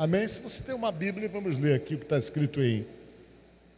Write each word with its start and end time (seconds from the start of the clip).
Amém? 0.00 0.26
Se 0.26 0.40
você 0.40 0.62
tem 0.62 0.74
uma 0.74 0.90
Bíblia, 0.90 1.28
vamos 1.28 1.58
ler 1.58 1.74
aqui 1.74 1.94
o 1.94 1.98
que 1.98 2.04
está 2.04 2.16
escrito 2.16 2.62
em 2.62 2.86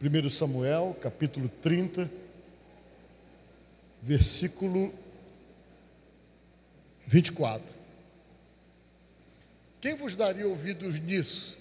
1 0.01 0.29
Samuel, 0.29 0.95
capítulo 1.01 1.49
30, 1.61 2.09
versículo 4.01 4.93
24. 7.05 7.75
Quem 9.81 9.97
vos 9.97 10.15
daria 10.15 10.47
ouvidos 10.47 10.97
nisso? 10.97 11.57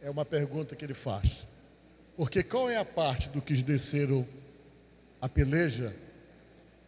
É 0.00 0.08
uma 0.08 0.24
pergunta 0.24 0.76
que 0.76 0.84
ele 0.84 0.94
faz. 0.94 1.44
Porque 2.16 2.44
qual 2.44 2.70
é 2.70 2.76
a 2.76 2.84
parte 2.84 3.28
do 3.28 3.42
que 3.42 3.60
desceram 3.60 4.24
a 5.20 5.28
peleja? 5.28 5.96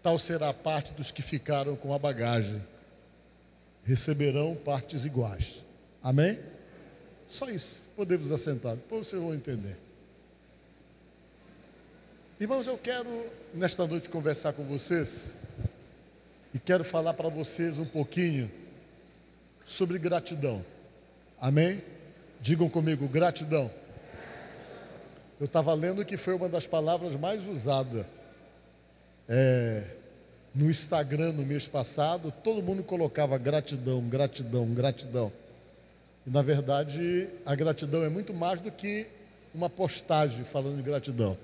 Tal 0.04 0.20
será 0.20 0.50
a 0.50 0.54
parte 0.54 0.92
dos 0.92 1.10
que 1.10 1.20
ficaram 1.20 1.74
com 1.74 1.92
a 1.92 1.98
bagagem. 1.98 2.62
Receberão 3.82 4.54
partes 4.54 5.04
iguais. 5.04 5.64
Amém? 6.00 6.51
Só 7.32 7.48
isso. 7.48 7.88
Podemos 7.96 8.30
assentar. 8.30 8.76
Depois 8.76 9.06
vocês 9.06 9.20
vão 9.20 9.34
entender. 9.34 9.78
Irmãos, 12.38 12.66
eu 12.66 12.76
quero 12.76 13.08
nesta 13.54 13.86
noite 13.86 14.10
conversar 14.10 14.52
com 14.52 14.64
vocês 14.64 15.34
e 16.52 16.58
quero 16.58 16.84
falar 16.84 17.14
para 17.14 17.30
vocês 17.30 17.78
um 17.78 17.86
pouquinho 17.86 18.50
sobre 19.64 19.98
gratidão. 19.98 20.62
Amém? 21.40 21.82
Digam 22.38 22.68
comigo, 22.68 23.08
gratidão. 23.08 23.72
Eu 25.40 25.46
estava 25.46 25.72
lendo 25.72 26.04
que 26.04 26.18
foi 26.18 26.34
uma 26.34 26.50
das 26.50 26.66
palavras 26.66 27.16
mais 27.16 27.46
usadas 27.46 28.04
é, 29.26 29.84
no 30.54 30.70
Instagram 30.70 31.32
no 31.32 31.46
mês 31.46 31.66
passado. 31.66 32.30
Todo 32.44 32.62
mundo 32.62 32.84
colocava 32.84 33.38
gratidão, 33.38 34.02
gratidão, 34.02 34.66
gratidão. 34.66 35.32
E 36.26 36.30
na 36.30 36.42
verdade, 36.42 37.28
a 37.44 37.54
gratidão 37.54 38.02
é 38.04 38.08
muito 38.08 38.32
mais 38.32 38.60
do 38.60 38.70
que 38.70 39.06
uma 39.54 39.68
postagem 39.68 40.44
falando 40.44 40.76
de 40.76 40.82
gratidão. 40.82 41.36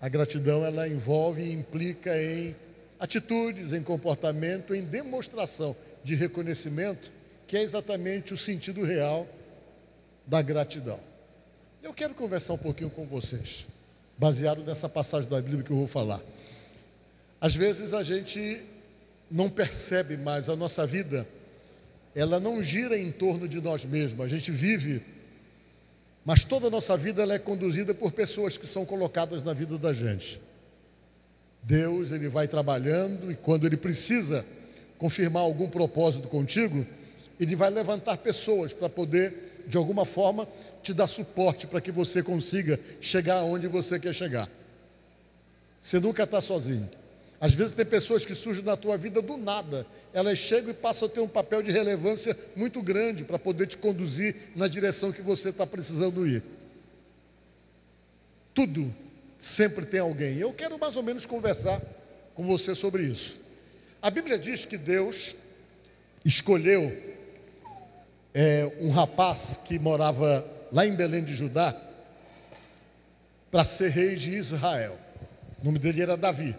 A 0.00 0.08
gratidão 0.08 0.64
ela 0.64 0.88
envolve 0.88 1.42
e 1.42 1.52
implica 1.52 2.16
em 2.20 2.54
atitudes, 2.98 3.72
em 3.72 3.82
comportamento, 3.82 4.74
em 4.74 4.82
demonstração 4.82 5.76
de 6.04 6.14
reconhecimento 6.14 7.10
que 7.46 7.56
é 7.56 7.62
exatamente 7.62 8.32
o 8.32 8.36
sentido 8.36 8.84
real 8.84 9.26
da 10.26 10.40
gratidão. 10.40 10.98
Eu 11.82 11.92
quero 11.92 12.14
conversar 12.14 12.54
um 12.54 12.58
pouquinho 12.58 12.90
com 12.90 13.06
vocês, 13.06 13.66
baseado 14.16 14.62
nessa 14.62 14.88
passagem 14.88 15.28
da 15.28 15.40
Bíblia 15.40 15.62
que 15.62 15.70
eu 15.70 15.76
vou 15.76 15.88
falar. 15.88 16.20
Às 17.40 17.54
vezes 17.54 17.92
a 17.92 18.02
gente 18.02 18.62
não 19.30 19.50
percebe 19.50 20.16
mais 20.16 20.48
a 20.48 20.56
nossa 20.56 20.86
vida, 20.86 21.26
ela 22.14 22.38
não 22.38 22.62
gira 22.62 22.98
em 22.98 23.10
torno 23.10 23.48
de 23.48 23.60
nós 23.60 23.84
mesmos, 23.84 24.24
a 24.24 24.28
gente 24.28 24.50
vive, 24.50 25.02
mas 26.24 26.44
toda 26.44 26.68
a 26.68 26.70
nossa 26.70 26.96
vida 26.96 27.22
ela 27.22 27.34
é 27.34 27.38
conduzida 27.38 27.94
por 27.94 28.12
pessoas 28.12 28.56
que 28.56 28.66
são 28.66 28.84
colocadas 28.84 29.42
na 29.42 29.52
vida 29.52 29.78
da 29.78 29.92
gente. 29.92 30.40
Deus, 31.62 32.12
ele 32.12 32.28
vai 32.28 32.46
trabalhando 32.46 33.30
e 33.30 33.34
quando 33.34 33.66
ele 33.66 33.76
precisa 33.76 34.44
confirmar 34.98 35.42
algum 35.42 35.68
propósito 35.68 36.28
contigo, 36.28 36.86
ele 37.40 37.56
vai 37.56 37.70
levantar 37.70 38.18
pessoas 38.18 38.72
para 38.72 38.88
poder, 38.88 39.64
de 39.66 39.76
alguma 39.76 40.04
forma, 40.04 40.46
te 40.82 40.92
dar 40.92 41.06
suporte 41.06 41.66
para 41.66 41.80
que 41.80 41.90
você 41.90 42.22
consiga 42.22 42.78
chegar 43.00 43.42
onde 43.42 43.66
você 43.66 43.98
quer 43.98 44.14
chegar. 44.14 44.48
Você 45.80 45.98
nunca 45.98 46.22
está 46.22 46.40
sozinho. 46.40 46.88
Às 47.42 47.54
vezes 47.54 47.72
tem 47.72 47.84
pessoas 47.84 48.24
que 48.24 48.36
surgem 48.36 48.62
na 48.62 48.76
tua 48.76 48.96
vida 48.96 49.20
do 49.20 49.36
nada. 49.36 49.84
Elas 50.14 50.38
chegam 50.38 50.70
e 50.70 50.74
passam 50.74 51.08
a 51.08 51.10
ter 51.10 51.18
um 51.18 51.26
papel 51.26 51.60
de 51.60 51.72
relevância 51.72 52.38
muito 52.54 52.80
grande 52.80 53.24
para 53.24 53.36
poder 53.36 53.66
te 53.66 53.76
conduzir 53.76 54.36
na 54.54 54.68
direção 54.68 55.10
que 55.10 55.20
você 55.20 55.48
está 55.48 55.66
precisando 55.66 56.24
ir. 56.24 56.40
Tudo 58.54 58.94
sempre 59.40 59.84
tem 59.84 59.98
alguém. 59.98 60.38
Eu 60.38 60.52
quero 60.52 60.78
mais 60.78 60.94
ou 60.94 61.02
menos 61.02 61.26
conversar 61.26 61.82
com 62.32 62.46
você 62.46 62.76
sobre 62.76 63.02
isso. 63.02 63.40
A 64.00 64.08
Bíblia 64.08 64.38
diz 64.38 64.64
que 64.64 64.78
Deus 64.78 65.34
escolheu 66.24 66.96
é, 68.32 68.72
um 68.78 68.90
rapaz 68.90 69.58
que 69.64 69.80
morava 69.80 70.46
lá 70.70 70.86
em 70.86 70.94
Belém 70.94 71.24
de 71.24 71.34
Judá 71.34 71.76
para 73.50 73.64
ser 73.64 73.88
rei 73.88 74.14
de 74.14 74.30
Israel. 74.30 74.96
O 75.60 75.64
nome 75.64 75.80
dele 75.80 76.02
era 76.02 76.16
Davi. 76.16 76.56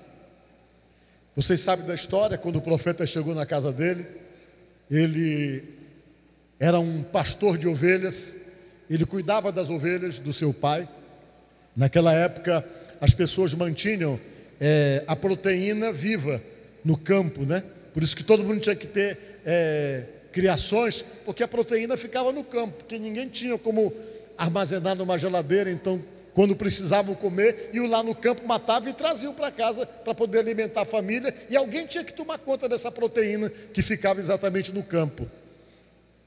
Vocês 1.35 1.61
sabem 1.61 1.87
da 1.87 1.95
história, 1.95 2.37
quando 2.37 2.57
o 2.57 2.61
profeta 2.61 3.07
chegou 3.07 3.33
na 3.33 3.43
casa 3.43 3.71
dele, 3.71 4.05
ele 4.89 5.63
era 6.59 6.79
um 6.79 7.01
pastor 7.01 7.57
de 7.57 7.67
ovelhas, 7.67 8.35
ele 8.87 9.03
cuidava 9.03 9.51
das 9.51 9.67
ovelhas 9.71 10.19
do 10.19 10.31
seu 10.31 10.53
pai. 10.53 10.87
Naquela 11.75 12.13
época, 12.13 12.63
as 13.01 13.15
pessoas 13.15 13.55
mantinham 13.55 14.19
é, 14.61 15.03
a 15.07 15.15
proteína 15.15 15.91
viva 15.91 16.39
no 16.85 16.95
campo, 16.95 17.43
né? 17.45 17.63
Por 17.95 18.03
isso 18.03 18.15
que 18.15 18.23
todo 18.23 18.43
mundo 18.43 18.59
tinha 18.59 18.75
que 18.75 18.85
ter 18.85 19.41
é, 19.43 20.05
criações, 20.31 21.03
porque 21.25 21.41
a 21.41 21.47
proteína 21.47 21.97
ficava 21.97 22.31
no 22.31 22.43
campo, 22.43 22.77
porque 22.77 22.99
ninguém 22.99 23.27
tinha 23.27 23.57
como 23.57 23.91
armazenar 24.37 24.95
numa 24.95 25.17
geladeira, 25.17 25.71
então 25.71 25.99
quando 26.33 26.55
precisavam 26.55 27.13
comer, 27.15 27.69
iam 27.73 27.87
lá 27.87 28.01
no 28.01 28.15
campo, 28.15 28.47
matavam 28.47 28.89
e 28.89 28.93
traziam 28.93 29.33
para 29.33 29.51
casa 29.51 29.85
para 29.85 30.15
poder 30.15 30.39
alimentar 30.39 30.81
a 30.81 30.85
família, 30.85 31.33
e 31.49 31.55
alguém 31.55 31.85
tinha 31.85 32.03
que 32.03 32.13
tomar 32.13 32.39
conta 32.39 32.67
dessa 32.67 32.91
proteína 32.91 33.49
que 33.49 33.81
ficava 33.81 34.19
exatamente 34.19 34.71
no 34.71 34.83
campo. 34.83 35.29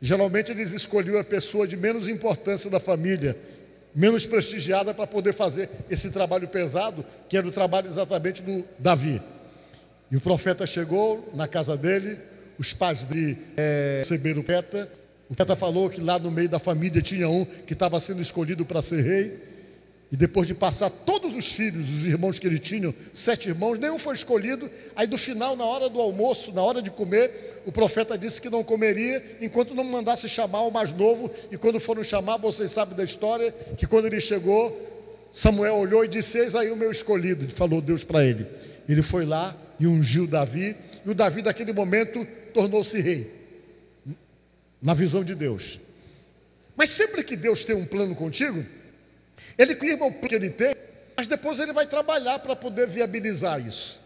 Geralmente 0.01 0.53
eles 0.53 0.73
escolhiam 0.73 1.19
a 1.19 1.25
pessoa 1.25 1.67
de 1.67 1.77
menos 1.77 2.09
importância 2.09 2.71
da 2.71 2.79
família, 2.79 3.37
menos 3.95 4.27
prestigiada 4.27 4.93
para 4.93 5.07
poder 5.07 5.33
fazer 5.33 5.71
esse 5.91 6.11
trabalho 6.11 6.47
pesado, 6.47 7.05
que 7.29 7.37
era 7.37 7.47
o 7.47 7.53
trabalho 7.53 7.89
exatamente 7.89 8.43
do 8.43 8.65
Davi. 8.79 9.23
E 10.11 10.17
o 10.17 10.21
profeta 10.21 10.67
chegou 10.67 11.33
na 11.35 11.49
casa 11.49 11.77
dele, 11.77 12.19
os 12.59 12.73
pais 12.73 13.05
de 13.05 13.37
é, 13.57 13.99
receberam 14.01 14.41
o 14.41 14.45
Peta. 14.45 14.89
O 15.29 15.35
Peta 15.35 15.57
falou 15.57 15.91
que 15.91 16.01
lá 16.01 16.19
no 16.19 16.31
meio 16.31 16.49
da 16.49 16.59
família 16.59 17.03
tinha 17.03 17.29
um 17.29 17.45
que 17.45 17.73
estava 17.73 17.99
sendo 17.99 18.23
escolhido 18.23 18.65
para 18.65 18.81
ser 18.81 19.03
rei. 19.03 19.46
E 20.11 20.17
depois 20.17 20.47
de 20.47 20.55
passar 20.55 20.89
todos 20.89 21.35
os 21.35 21.53
filhos, 21.53 21.89
os 21.89 22.07
irmãos 22.07 22.39
que 22.39 22.47
ele 22.47 22.61
tinha, 22.61 22.95
sete 23.13 23.49
irmãos, 23.49 23.79
nenhum 23.79 23.99
foi 23.99 24.15
escolhido. 24.15 24.71
Aí 24.95 25.07
do 25.07 25.19
final, 25.19 25.57
na 25.57 25.65
hora 25.65 25.89
do 25.89 26.01
almoço, 26.01 26.53
na 26.53 26.63
hora 26.63 26.81
de 26.81 26.91
comer, 26.91 27.63
o 27.67 27.73
profeta 27.73 28.17
disse 28.17 28.41
que 28.41 28.49
não 28.49 28.63
comeria 28.63 29.39
enquanto 29.41 29.75
não 29.75 29.83
mandasse 29.83 30.29
chamar 30.29 30.61
o 30.61 30.71
mais 30.71 30.93
novo. 30.93 31.31
E 31.51 31.57
quando 31.57 31.81
foram 31.81 32.05
chamar, 32.05 32.37
vocês 32.37 32.71
sabem 32.71 32.97
da 32.97 33.03
história, 33.03 33.51
que 33.77 33.87
quando 33.87 34.07
ele 34.07 34.21
chegou, 34.21 35.29
Samuel 35.33 35.75
olhou 35.75 36.05
e 36.05 36.09
disse: 36.09 36.39
Eis 36.39 36.55
aí 36.55 36.71
o 36.71 36.77
meu 36.77 36.93
escolhido, 36.93 37.53
falou 37.55 37.83
Deus 37.83 38.05
para 38.05 38.25
ele. 38.25 38.47
Ele 38.89 39.03
foi 39.03 39.25
lá 39.25 39.57
e 39.81 39.87
ungiu 39.89 40.27
Davi, 40.27 40.77
e 41.05 41.11
o 41.11 41.15
Davi, 41.15 41.43
naquele 41.43 41.73
momento, 41.73 42.27
tornou-se 42.55 42.99
rei, 43.01 43.31
na 44.81 44.95
visão 44.95 45.23
de 45.25 45.35
Deus. 45.35 45.81
Mas 46.77 46.91
sempre 46.91 47.25
que 47.25 47.37
Deus 47.37 47.65
tem 47.65 47.75
um 47.75 47.85
plano 47.85 48.15
contigo, 48.15 48.65
Ele 49.57 49.75
firma 49.75 50.07
o 50.07 50.13
plano 50.13 50.29
que 50.29 50.35
Ele 50.35 50.51
tem, 50.51 50.75
mas 51.17 51.27
depois 51.27 51.59
Ele 51.59 51.73
vai 51.73 51.87
trabalhar 51.87 52.39
para 52.39 52.55
poder 52.55 52.87
viabilizar 52.87 53.61
isso. 53.61 54.01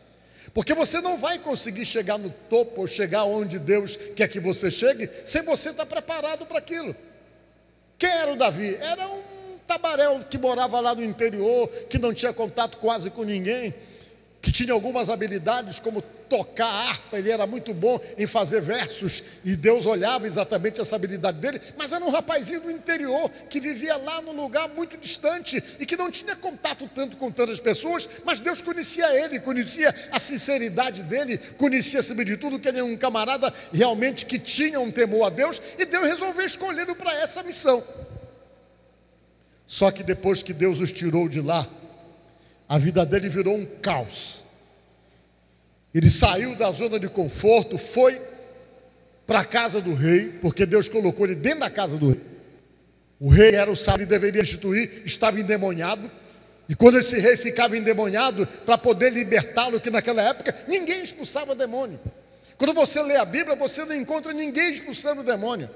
Porque 0.53 0.75
você 0.75 1.01
não 1.01 1.17
vai 1.17 1.39
conseguir 1.39 1.85
chegar 1.85 2.19
no 2.19 2.31
topo 2.31 2.81
ou 2.81 2.87
chegar 2.87 3.25
onde 3.25 3.59
Deus 3.59 3.97
quer 4.17 4.29
que 4.29 4.41
você 4.41 4.71
chegue 4.71 5.09
sem 5.25 5.43
você 5.43 5.71
estar 5.71 5.87
preparado 5.87 6.47
para 6.47 6.59
aquilo. 6.59 6.95
Quem 7.97 8.11
era 8.11 8.33
o 8.33 8.37
Davi? 8.37 8.77
Era 8.77 9.07
um 9.07 9.59
tabaréu 9.67 10.21
que 10.29 10.39
morava 10.39 10.81
lá 10.81 10.95
no 10.95 11.05
interior, 11.05 11.69
que 11.89 11.99
não 11.99 12.13
tinha 12.13 12.33
contato 12.33 12.79
quase 12.79 13.11
com 13.11 13.23
ninguém, 13.23 13.73
que 14.41 14.51
tinha 14.51 14.73
algumas 14.73 15.11
habilidades 15.11 15.79
como 15.79 16.03
tocar 16.31 16.69
harpa, 16.69 17.19
ele 17.19 17.31
era 17.31 17.45
muito 17.45 17.75
bom 17.75 18.01
em 18.17 18.27
fazer 18.27 18.61
versos, 18.61 19.25
e 19.45 19.57
Deus 19.57 19.85
olhava 19.85 20.27
exatamente 20.27 20.81
essa 20.81 20.95
habilidade 20.95 21.39
dele, 21.39 21.61
mas 21.77 21.93
era 21.93 22.05
um 22.05 22.11
rapazinho 22.11 22.61
do 22.61 22.71
interior 22.71 23.29
que 23.51 23.61
vivia 23.61 23.97
lá 23.97 24.23
num 24.23 24.33
lugar 24.33 24.69
muito 24.69 24.97
distante 24.97 25.63
e 25.81 25.85
que 25.85 25.97
não 25.97 26.09
tinha 26.09 26.37
contato 26.37 26.89
tanto 26.95 27.17
com 27.17 27.33
tantas 27.33 27.59
pessoas, 27.59 28.09
mas 28.25 28.39
Deus 28.39 28.63
conhecia 28.63 29.13
ele, 29.13 29.41
conhecia 29.41 29.93
a 30.13 30.21
sinceridade 30.21 31.03
dele, 31.03 31.37
conhecia 31.59 31.99
acima 31.99 32.25
de 32.25 32.37
tudo 32.37 32.61
que 32.61 32.69
ele 32.69 32.79
era 32.79 32.87
um 32.87 32.97
camarada 32.97 33.53
realmente 33.73 34.25
que 34.25 34.39
tinha 34.39 34.79
um 34.79 34.91
temor 34.91 35.27
a 35.27 35.31
Deus, 35.31 35.61
e 35.77 35.85
Deus 35.85 36.07
resolveu 36.07 36.47
escolhê-lo 36.47 36.95
para 36.95 37.13
essa 37.19 37.43
missão. 37.43 37.83
Só 39.67 39.91
que 39.91 40.05
depois 40.05 40.43
que 40.43 40.53
Deus 40.53 40.79
os 40.79 40.93
tirou 40.93 41.29
de 41.29 41.41
lá, 41.41 41.69
a 42.71 42.79
vida 42.79 43.05
dele 43.05 43.29
virou 43.29 43.57
um 43.57 43.67
caos. 43.67 44.45
Ele 45.93 46.09
saiu 46.09 46.55
da 46.55 46.71
zona 46.71 47.01
de 47.01 47.09
conforto, 47.09 47.77
foi 47.77 48.23
para 49.27 49.41
a 49.41 49.45
casa 49.45 49.81
do 49.81 49.93
rei, 49.93 50.39
porque 50.41 50.65
Deus 50.65 50.89
colocou 50.89 51.27
ele 51.27 51.35
dentro 51.35 51.61
da 51.61 51.71
casa 51.71 51.99
do 51.99 52.11
rei. 52.11 52.21
O 53.19 53.29
rei 53.29 53.57
era 53.57 53.69
o 53.69 53.77
sábio 53.77 54.05
e 54.05 54.07
deveria 54.07 54.41
instituir, 54.41 55.03
estava 55.05 55.41
endemoniado. 55.41 56.09
E 56.69 56.77
quando 56.77 57.01
esse 57.01 57.19
rei 57.19 57.37
ficava 57.37 57.77
endemoniado, 57.77 58.47
para 58.65 58.79
poder 58.79 59.11
libertá-lo, 59.11 59.81
que 59.81 59.91
naquela 59.91 60.23
época 60.23 60.55
ninguém 60.69 61.03
expulsava 61.03 61.57
demônio. 61.57 61.99
Quando 62.57 62.73
você 62.73 63.03
lê 63.03 63.17
a 63.17 63.25
Bíblia, 63.25 63.57
você 63.57 63.85
não 63.85 63.97
encontra 63.97 64.33
ninguém 64.33 64.73
expulsando 64.73 65.25
demônio. 65.25 65.69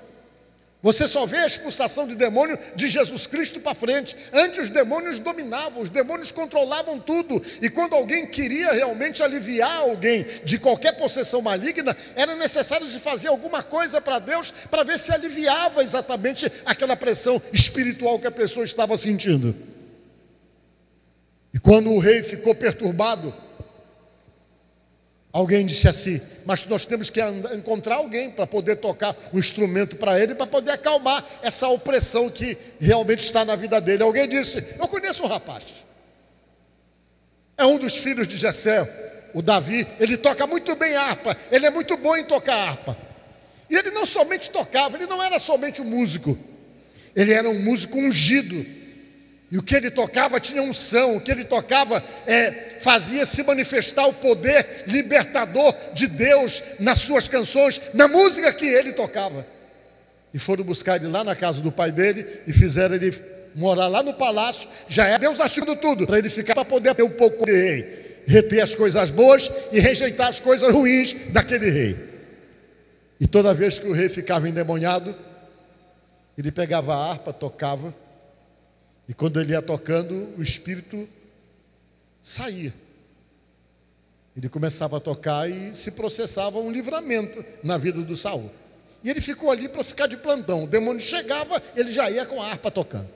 Você 0.85 1.09
só 1.09 1.25
vê 1.25 1.39
a 1.39 1.47
expulsação 1.47 2.07
de 2.07 2.15
demônio 2.15 2.59
de 2.77 2.89
Jesus 2.91 3.27
Cristo 3.27 3.59
para 3.59 3.75
frente. 3.75 4.15
Antes 4.31 4.65
os 4.65 4.69
demônios 4.69 5.19
dominavam, 5.19 5.81
os 5.81 5.89
demônios 5.89 6.31
controlavam 6.31 7.01
tudo. 7.01 7.43
E 7.63 7.71
quando 7.71 7.95
alguém 7.95 8.27
queria 8.27 8.71
realmente 8.71 9.23
aliviar 9.23 9.79
alguém 9.79 10.27
de 10.45 10.59
qualquer 10.59 10.93
possessão 10.99 11.41
maligna, 11.41 11.97
era 12.15 12.37
necessário 12.37 12.87
de 12.87 13.01
fazer 13.01 13.29
alguma 13.29 13.63
coisa 13.63 13.99
para 13.99 14.19
Deus 14.19 14.51
para 14.71 14.83
ver 14.83 14.99
se 14.99 15.11
aliviava 15.11 15.83
exatamente 15.83 16.53
aquela 16.67 16.95
pressão 16.95 17.41
espiritual 17.51 18.19
que 18.19 18.27
a 18.27 18.31
pessoa 18.31 18.67
estava 18.67 18.95
sentindo. 18.99 19.57
E 21.55 21.59
quando 21.59 21.93
o 21.93 21.99
rei 21.99 22.23
ficou 22.23 22.55
perturbado, 22.55 23.35
Alguém 25.35 25.67
disse 25.67 25.89
assim, 25.89 26.21
mas 26.47 26.65
nós 26.65 26.87
temos 26.87 27.11
que 27.11 27.21
encontrar 27.57 27.97
alguém 27.97 28.31
para 28.31 28.47
poder 28.47 28.77
tocar 28.77 29.17
um 29.33 29.39
instrumento 29.41 29.97
para 29.97 30.17
ele, 30.21 30.33
para 30.33 30.47
poder 30.47 30.71
acalmar 30.71 31.27
essa 31.43 31.67
opressão 31.67 32.31
que 32.31 32.57
realmente 32.79 33.25
está 33.25 33.45
na 33.45 33.57
vida 33.57 33.81
dele. 33.81 34.05
Alguém 34.05 34.29
disse: 34.29 34.65
Eu 34.79 34.87
conheço 34.87 35.25
um 35.25 35.27
rapaz, 35.27 35.85
é 37.59 37.67
um 37.67 37.79
dos 37.79 37.97
filhos 37.97 38.29
de 38.29 38.37
Jessé, 38.37 38.89
o 39.35 39.43
Davi. 39.43 39.85
Ele 39.99 40.17
toca 40.17 40.47
muito 40.47 40.77
bem 40.77 40.95
harpa, 40.95 41.37
ele 41.51 41.67
é 41.67 41.71
muito 41.71 41.97
bom 41.97 42.17
em 42.17 42.23
tocar 42.23 42.55
harpa. 42.55 42.97
E 43.69 43.75
ele 43.75 43.91
não 43.91 44.07
somente 44.07 44.51
tocava, 44.51 44.97
ele 44.97 45.07
não 45.07 45.21
era 45.21 45.41
somente 45.41 45.83
um 45.83 45.85
músico, 45.85 46.39
ele 47.17 47.33
era 47.33 47.51
um 47.51 47.59
músico 47.59 47.99
ungido 47.99 48.65
e 49.51 49.59
o 49.59 49.63
que 49.63 49.75
ele 49.75 49.91
tocava 49.91 50.41
tinha 50.41 50.63
unção, 50.63 51.17
o 51.17 51.21
que 51.21 51.31
ele 51.31 51.45
tocava 51.45 52.03
é, 52.27 52.79
fazia 52.81 53.25
se 53.25 53.43
manifestar 53.43 54.07
o 54.07 54.13
poder 54.13 54.85
libertador 54.87 55.75
de 55.93 56.07
Deus 56.07 56.63
nas 56.81 56.99
suas 57.01 57.29
canções, 57.29 57.81
na 57.93 58.09
música 58.09 58.53
que 58.53 58.67
ele 58.67 58.93
tocava. 58.93 59.47
E 60.33 60.39
foram 60.39 60.65
buscar 60.65 60.97
ele 60.97 61.07
lá 61.07 61.23
na 61.23 61.37
casa 61.37 61.61
do 61.61 61.71
pai 61.71 61.93
dele 61.93 62.27
e 62.47 62.53
fizeram 62.53 62.97
ele 62.97 63.15
morar 63.55 63.87
lá 63.87 64.03
no 64.03 64.15
palácio. 64.15 64.69
Já 64.89 65.07
é 65.07 65.19
Deus 65.19 65.39
achando 65.41 65.77
tudo 65.77 66.07
para 66.07 66.19
ele 66.19 66.31
ficar, 66.31 66.55
para 66.55 66.65
poder 66.65 66.95
ter 66.95 67.05
um 67.05 67.11
pouco 67.11 67.47
de 67.47 67.53
rei, 67.53 68.23
reter 68.27 68.61
as 68.61 68.75
coisas 68.75 69.11
boas 69.11 69.51
e 69.71 69.79
rejeitar 69.79 70.29
as 70.29 70.41
coisas 70.41 70.73
ruins 70.73 71.15
daquele 71.33 71.71
rei. 71.71 71.97
E 73.21 73.29
toda 73.29 73.55
vez 73.55 73.79
que 73.79 73.87
o 73.87 73.93
rei 73.93 74.09
ficava 74.09 74.49
endemoniado, 74.49 75.15
ele 76.37 76.51
pegava 76.51 76.93
a 76.93 77.11
harpa, 77.11 77.33
tocava 77.33 77.95
e 79.09 79.13
quando 79.15 79.41
ele 79.41 79.53
ia 79.53 79.63
tocando, 79.63 80.35
o 80.39 80.43
espírito 80.43 81.09
saía. 82.23 82.73
Ele 84.37 84.49
começava 84.49 84.97
a 84.97 85.01
tocar 85.01 85.49
e 85.49 85.75
se 85.75 85.93
processava 85.93 86.59
um 86.59 86.71
livramento 86.71 87.45
na 87.63 87.79
vida 87.79 88.03
do 88.03 88.17
Saul. 88.17 88.51
E 89.03 89.11
ele 89.11 89.21
ficou 89.21 89.51
ali 89.51 89.69
para 89.69 89.85
ficar 89.85 90.07
de 90.07 90.17
plantão. 90.17 90.65
O 90.65 90.67
demônio 90.67 91.01
chegava, 91.01 91.63
ele 91.77 91.93
já 91.93 92.11
ia 92.11 92.25
com 92.25 92.41
a 92.41 92.47
harpa 92.47 92.71
tocando. 92.71 93.09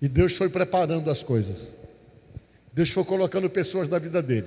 E 0.00 0.08
Deus 0.08 0.34
foi 0.34 0.48
preparando 0.48 1.10
as 1.10 1.22
coisas. 1.22 1.74
Deus 2.72 2.90
foi 2.90 3.04
colocando 3.04 3.50
pessoas 3.50 3.88
na 3.88 3.98
vida 3.98 4.22
dele. 4.22 4.46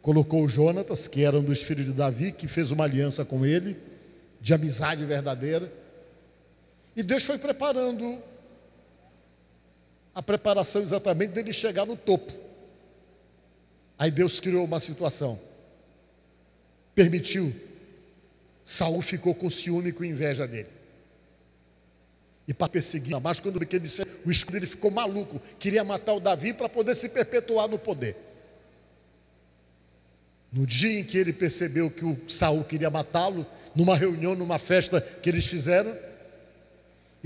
Colocou 0.00 0.42
o 0.42 0.48
Jonatas, 0.48 1.06
que 1.06 1.22
era 1.22 1.38
um 1.38 1.42
dos 1.42 1.62
filhos 1.62 1.84
de 1.84 1.92
Davi, 1.92 2.32
que 2.32 2.48
fez 2.48 2.70
uma 2.70 2.84
aliança 2.84 3.24
com 3.24 3.44
ele, 3.44 3.76
de 4.40 4.54
amizade 4.54 5.04
verdadeira. 5.04 5.70
E 6.96 7.02
Deus 7.02 7.22
foi 7.22 7.36
preparando 7.36 8.20
a 10.14 10.22
preparação 10.22 10.82
exatamente 10.82 11.32
dele 11.32 11.52
chegar 11.52 11.86
no 11.86 11.96
topo. 11.96 12.32
Aí 13.98 14.10
Deus 14.10 14.40
criou 14.40 14.64
uma 14.64 14.80
situação. 14.80 15.38
Permitiu. 16.94 17.54
Saul 18.64 19.02
ficou 19.02 19.34
com 19.34 19.50
ciúme 19.50 19.90
e 19.90 19.92
com 19.92 20.04
inveja 20.04 20.46
dele. 20.46 20.68
E 22.46 22.54
para 22.54 22.68
perseguir, 22.68 23.18
mas 23.20 23.38
quando 23.38 23.62
ele 23.62 23.78
disse, 23.78 24.02
o 24.24 24.30
escudo 24.30 24.56
ele 24.56 24.66
ficou 24.66 24.90
maluco, 24.90 25.40
queria 25.58 25.84
matar 25.84 26.14
o 26.14 26.20
Davi 26.20 26.52
para 26.52 26.68
poder 26.68 26.94
se 26.94 27.08
perpetuar 27.08 27.68
no 27.68 27.78
poder. 27.78 28.16
No 30.52 30.66
dia 30.66 30.98
em 30.98 31.04
que 31.04 31.16
ele 31.16 31.32
percebeu 31.32 31.90
que 31.90 32.04
o 32.04 32.18
Saul 32.28 32.64
queria 32.64 32.90
matá-lo, 32.90 33.46
numa 33.74 33.96
reunião, 33.96 34.34
numa 34.34 34.58
festa 34.58 35.00
que 35.00 35.28
eles 35.28 35.46
fizeram, 35.46 35.96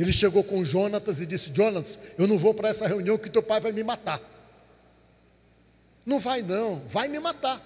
ele 0.03 0.13
chegou 0.13 0.43
com 0.43 0.65
Jonatas 0.65 1.21
e 1.21 1.27
disse: 1.27 1.53
Jonas, 1.55 1.99
eu 2.19 2.27
não 2.27 2.39
vou 2.39 2.53
para 2.55 2.69
essa 2.69 2.87
reunião 2.87 3.17
que 3.17 3.31
teu 3.31 3.43
pai 3.43 3.61
vai 3.61 3.73
me 3.73 3.85
matar. 3.85 4.21
Não 6.05 6.19
vai, 6.19 6.43
não, 6.43 6.83
vai 6.89 7.09
me 7.09 7.19
matar. 7.19 7.63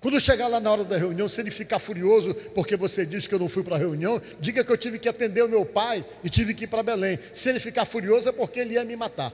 Quando 0.00 0.18
chegar 0.18 0.48
lá 0.48 0.58
na 0.58 0.70
hora 0.70 0.84
da 0.84 0.96
reunião, 0.96 1.28
se 1.28 1.40
ele 1.42 1.50
ficar 1.50 1.78
furioso 1.78 2.34
porque 2.54 2.74
você 2.74 3.04
disse 3.04 3.28
que 3.28 3.34
eu 3.34 3.38
não 3.38 3.50
fui 3.50 3.62
para 3.62 3.76
a 3.76 3.78
reunião, 3.78 4.20
diga 4.40 4.64
que 4.64 4.72
eu 4.72 4.76
tive 4.76 4.98
que 4.98 5.08
atender 5.08 5.42
o 5.44 5.48
meu 5.48 5.66
pai 5.66 6.02
e 6.24 6.30
tive 6.30 6.54
que 6.54 6.64
ir 6.64 6.68
para 6.68 6.82
Belém. 6.82 7.18
Se 7.34 7.50
ele 7.50 7.60
ficar 7.60 7.84
furioso 7.84 8.28
é 8.30 8.32
porque 8.32 8.60
ele 8.60 8.74
ia 8.74 8.84
me 8.84 8.96
matar. 8.96 9.30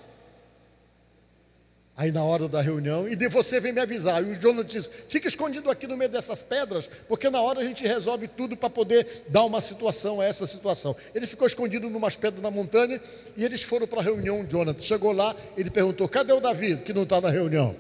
Aí 1.99 2.13
na 2.13 2.23
hora 2.23 2.47
da 2.47 2.61
reunião, 2.61 3.09
e 3.09 3.17
de 3.17 3.27
você 3.27 3.59
vem 3.59 3.73
me 3.73 3.81
avisar. 3.81 4.23
E 4.23 4.33
o 4.33 4.41
Jonas 4.41 4.67
diz: 4.67 4.91
fica 5.09 5.27
escondido 5.27 5.71
aqui 5.71 5.87
no 5.87 5.97
meio 5.97 6.11
dessas 6.11 6.43
pedras, 6.43 6.91
porque 7.09 7.31
na 7.31 7.41
hora 7.41 7.61
a 7.61 7.65
gente 7.65 7.87
resolve 7.87 8.29
tudo 8.29 8.55
para 8.55 8.69
poder 8.69 9.25
dar 9.29 9.45
uma 9.45 9.63
situação 9.63 10.21
a 10.21 10.27
essa 10.27 10.47
situação. 10.47 10.95
Ele 11.15 11.27
ficou 11.27 11.47
escondido 11.47 11.89
numas 11.89 12.15
pedras 12.15 12.43
na 12.43 12.51
montanha 12.51 13.01
e 13.35 13.43
eles 13.43 13.63
foram 13.63 13.87
para 13.87 14.01
a 14.01 14.03
reunião. 14.03 14.45
Jonathan 14.47 14.83
chegou 14.83 15.11
lá, 15.11 15.35
ele 15.57 15.71
perguntou: 15.71 16.07
cadê 16.07 16.35
o 16.35 16.41
Davi 16.41 16.77
que 16.77 16.93
não 16.93 17.05
está 17.05 17.19
na 17.19 17.31
reunião? 17.31 17.75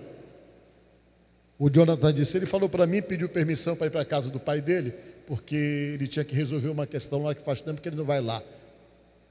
O 1.59 1.69
Jonathan 1.69 2.15
disse: 2.15 2.39
ele 2.39 2.47
falou 2.47 2.71
para 2.71 2.87
mim, 2.87 3.03
pediu 3.03 3.29
permissão 3.29 3.77
para 3.77 3.89
ir 3.89 3.91
para 3.91 4.01
a 4.01 4.07
casa 4.07 4.31
do 4.31 4.41
pai 4.41 4.63
dele, 4.63 4.95
porque 5.27 5.55
ele 5.93 6.09
tinha 6.09 6.25
que 6.25 6.35
resolver 6.35 6.69
uma 6.69 6.87
questão 6.87 7.23
lá 7.23 7.35
que 7.35 7.43
faz 7.43 7.61
tempo 7.61 7.83
que 7.83 7.89
ele 7.91 7.97
não 7.97 8.07
vai 8.07 8.23
lá. 8.23 8.43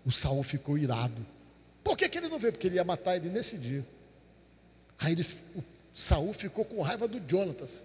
O 0.06 0.12
Saul 0.12 0.44
ficou 0.44 0.78
irado. 0.78 1.26
Por 1.84 1.98
que, 1.98 2.08
que 2.08 2.20
ele 2.20 2.28
não 2.28 2.38
veio? 2.38 2.54
Porque 2.54 2.68
ele 2.68 2.76
ia 2.76 2.84
matar 2.84 3.16
ele 3.16 3.30
nesse 3.30 3.58
dia. 3.58 3.84
Aí 5.00 5.14
ele, 5.14 5.26
o 5.56 5.64
Saul 5.94 6.34
ficou 6.34 6.66
com 6.66 6.82
raiva 6.82 7.08
do 7.08 7.22
Jonatas. 7.28 7.84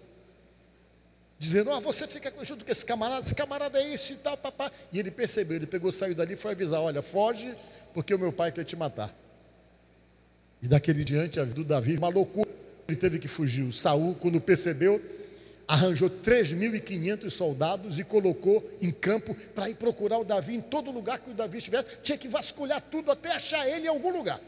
Dizendo, 1.37 1.71
ah, 1.71 1.79
você 1.79 2.05
fica 2.07 2.31
junto 2.43 2.63
com 2.63 2.71
esse 2.71 2.85
camarada, 2.85 3.21
esse 3.21 3.33
camarada 3.33 3.81
é 3.81 3.93
isso 3.93 4.13
e 4.13 4.17
tal, 4.17 4.37
papá. 4.37 4.71
E 4.91 4.99
ele 4.99 5.09
percebeu, 5.09 5.57
ele 5.57 5.65
pegou, 5.65 5.91
saiu 5.91 6.13
dali 6.13 6.33
e 6.33 6.37
foi 6.37 6.51
avisar, 6.51 6.79
olha, 6.79 7.01
foge, 7.01 7.55
porque 7.93 8.13
o 8.13 8.19
meu 8.19 8.31
pai 8.31 8.51
quer 8.51 8.63
te 8.63 8.75
matar. 8.75 9.11
E 10.61 10.67
daquele 10.67 11.03
diante 11.03 11.39
a 11.39 11.43
vida 11.43 11.55
do 11.55 11.63
Davi, 11.63 11.97
uma 11.97 12.09
loucura, 12.09 12.49
ele 12.87 12.95
teve 12.95 13.17
que 13.17 13.27
fugir. 13.27 13.63
O 13.63 13.73
Saul, 13.73 14.13
quando 14.15 14.39
percebeu, 14.39 15.01
arranjou 15.67 16.09
3.500 16.09 17.29
soldados 17.31 17.97
e 17.97 18.03
colocou 18.03 18.63
em 18.79 18.91
campo 18.91 19.33
para 19.55 19.67
ir 19.67 19.75
procurar 19.75 20.19
o 20.19 20.23
Davi 20.23 20.55
em 20.55 20.61
todo 20.61 20.91
lugar 20.91 21.19
que 21.19 21.31
o 21.31 21.33
Davi 21.33 21.57
estivesse. 21.57 21.87
Tinha 22.03 22.19
que 22.19 22.27
vasculhar 22.27 22.81
tudo 22.91 23.09
até 23.09 23.31
achar 23.31 23.67
ele 23.67 23.85
em 23.85 23.89
algum 23.89 24.15
lugar 24.15 24.39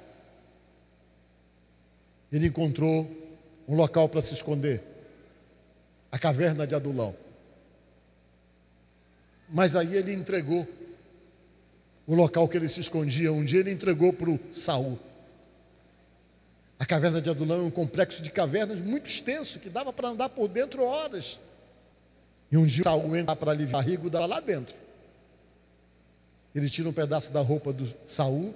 ele 2.33 2.47
encontrou 2.47 3.09
um 3.67 3.75
local 3.75 4.09
para 4.09 4.21
se 4.21 4.33
esconder 4.33 4.81
a 6.11 6.17
caverna 6.17 6.65
de 6.65 6.73
Adulão. 6.73 7.15
Mas 9.47 9.75
aí 9.75 9.95
ele 9.95 10.13
entregou 10.13 10.67
o 12.07 12.15
local 12.15 12.47
que 12.49 12.57
ele 12.57 12.67
se 12.67 12.81
escondia. 12.81 13.31
Um 13.31 13.45
dia 13.45 13.59
ele 13.59 13.71
entregou 13.71 14.11
para 14.11 14.31
o 14.31 14.39
Saul. 14.51 14.99
A 16.79 16.85
caverna 16.85 17.21
de 17.21 17.29
Adulão 17.29 17.59
é 17.59 17.63
um 17.63 17.71
complexo 17.71 18.23
de 18.23 18.31
cavernas 18.31 18.81
muito 18.81 19.07
extenso 19.07 19.59
que 19.59 19.69
dava 19.69 19.93
para 19.93 20.09
andar 20.09 20.29
por 20.29 20.47
dentro 20.47 20.83
horas. 20.83 21.39
E 22.51 22.57
um 22.57 22.65
dia 22.65 22.83
Saul 22.83 23.15
entra 23.15 23.35
para 23.35 23.51
aliviar 23.51 23.81
a 23.81 23.83
barriga 23.83 24.25
lá 24.25 24.39
dentro. 24.39 24.75
Ele 26.53 26.69
tira 26.69 26.89
um 26.89 26.93
pedaço 26.93 27.31
da 27.31 27.41
roupa 27.41 27.71
do 27.71 27.91
Saul. 28.05 28.55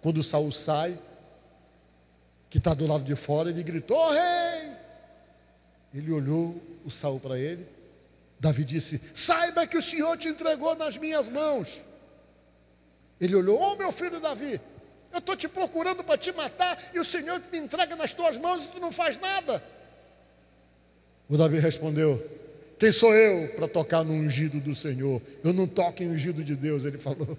Quando 0.00 0.18
o 0.18 0.24
Saul 0.24 0.50
sai, 0.50 0.98
que 2.50 2.58
está 2.58 2.74
do 2.74 2.86
lado 2.86 3.04
de 3.04 3.14
fora, 3.14 3.50
ele 3.50 3.62
gritou: 3.62 3.96
oh, 3.96 4.10
rei! 4.10 4.72
Ele 5.94 6.12
olhou 6.12 6.60
o 6.84 6.90
Saul 6.90 7.18
para 7.18 7.38
ele. 7.38 7.66
Davi 8.38 8.64
disse: 8.64 9.00
Saiba 9.14 9.66
que 9.66 9.76
o 9.76 9.82
Senhor 9.82 10.16
te 10.16 10.28
entregou 10.28 10.74
nas 10.74 10.96
minhas 10.96 11.28
mãos. 11.28 11.82
Ele 13.20 13.34
olhou: 13.34 13.58
Oh, 13.60 13.76
meu 13.76 13.90
filho 13.90 14.20
Davi, 14.20 14.60
eu 15.12 15.18
estou 15.18 15.36
te 15.36 15.48
procurando 15.48 16.04
para 16.04 16.18
te 16.18 16.32
matar 16.32 16.90
e 16.94 17.00
o 17.00 17.04
Senhor 17.04 17.42
me 17.50 17.58
entrega 17.58 17.96
nas 17.96 18.12
tuas 18.12 18.36
mãos 18.36 18.64
e 18.64 18.68
tu 18.68 18.80
não 18.80 18.92
faz 18.92 19.18
nada. 19.18 19.62
O 21.28 21.36
Davi 21.36 21.58
respondeu: 21.58 22.24
Quem 22.78 22.92
sou 22.92 23.14
eu 23.14 23.54
para 23.54 23.66
tocar 23.66 24.04
no 24.04 24.12
ungido 24.12 24.60
do 24.60 24.74
Senhor? 24.74 25.20
Eu 25.42 25.52
não 25.52 25.66
toco 25.66 26.02
em 26.02 26.08
ungido 26.08 26.44
de 26.44 26.54
Deus. 26.54 26.84
Ele 26.84 26.98
falou: 26.98 27.36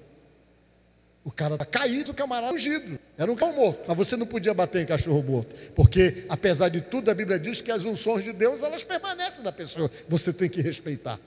o 1.23 1.31
cara 1.31 1.55
está 1.55 1.65
caído, 1.65 2.11
o 2.11 2.13
camarada 2.13 2.53
ungido. 2.53 2.97
Era 3.17 3.31
um 3.31 3.35
cão 3.35 3.53
morto. 3.53 3.83
Mas 3.87 3.97
você 3.97 4.15
não 4.15 4.25
podia 4.25 4.53
bater 4.53 4.81
em 4.81 4.85
cachorro 4.85 5.21
morto. 5.21 5.55
Porque, 5.75 6.25
apesar 6.29 6.69
de 6.69 6.81
tudo, 6.81 7.11
a 7.11 7.13
Bíblia 7.13 7.37
diz 7.37 7.61
que 7.61 7.71
as 7.71 7.83
unções 7.83 8.23
de 8.23 8.31
Deus, 8.31 8.63
elas 8.63 8.83
permanecem 8.83 9.43
na 9.43 9.51
pessoa. 9.51 9.91
Você 10.07 10.31
tem 10.31 10.49
que 10.49 10.61
respeitar. 10.61 11.19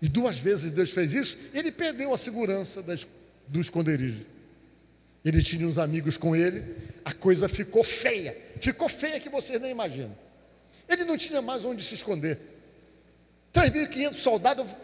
E 0.00 0.08
duas 0.08 0.38
vezes 0.38 0.70
Deus 0.70 0.90
fez 0.90 1.14
isso, 1.14 1.38
ele 1.54 1.70
perdeu 1.70 2.12
a 2.12 2.18
segurança 2.18 2.82
das, 2.82 3.06
do 3.46 3.60
esconderijo. 3.60 4.26
Ele 5.24 5.42
tinha 5.42 5.66
uns 5.66 5.78
amigos 5.78 6.16
com 6.16 6.36
ele, 6.36 6.62
a 7.04 7.12
coisa 7.12 7.48
ficou 7.48 7.82
feia. 7.82 8.36
Ficou 8.60 8.88
feia 8.88 9.18
que 9.18 9.28
vocês 9.28 9.60
nem 9.60 9.70
imaginam. 9.70 10.16
Ele 10.88 11.04
não 11.04 11.16
tinha 11.16 11.42
mais 11.42 11.64
onde 11.64 11.82
se 11.82 11.94
esconder. 11.94 12.38
3.500 13.52 14.16
soldados 14.16 14.76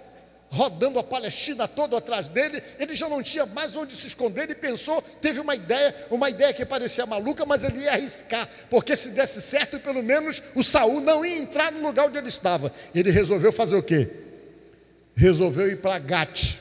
rodando 0.52 0.98
a 0.98 1.02
Palestina 1.02 1.66
toda 1.66 1.96
atrás 1.96 2.28
dele, 2.28 2.62
ele 2.78 2.94
já 2.94 3.08
não 3.08 3.22
tinha 3.22 3.46
mais 3.46 3.74
onde 3.74 3.96
se 3.96 4.06
esconder, 4.06 4.42
ele 4.42 4.54
pensou, 4.54 5.00
teve 5.00 5.40
uma 5.40 5.56
ideia, 5.56 6.06
uma 6.10 6.28
ideia 6.28 6.52
que 6.52 6.64
parecia 6.66 7.06
maluca, 7.06 7.46
mas 7.46 7.64
ele 7.64 7.80
ia 7.80 7.92
arriscar, 7.92 8.46
porque 8.68 8.94
se 8.94 9.10
desse 9.10 9.40
certo, 9.40 9.80
pelo 9.80 10.02
menos 10.02 10.42
o 10.54 10.62
Saul 10.62 11.00
não 11.00 11.24
ia 11.24 11.38
entrar 11.38 11.72
no 11.72 11.80
lugar 11.80 12.06
onde 12.06 12.18
ele 12.18 12.28
estava. 12.28 12.70
Ele 12.94 13.10
resolveu 13.10 13.50
fazer 13.50 13.76
o 13.76 13.82
quê? 13.82 14.10
Resolveu 15.14 15.68
ir 15.68 15.80
para 15.80 15.98
Gate. 15.98 16.58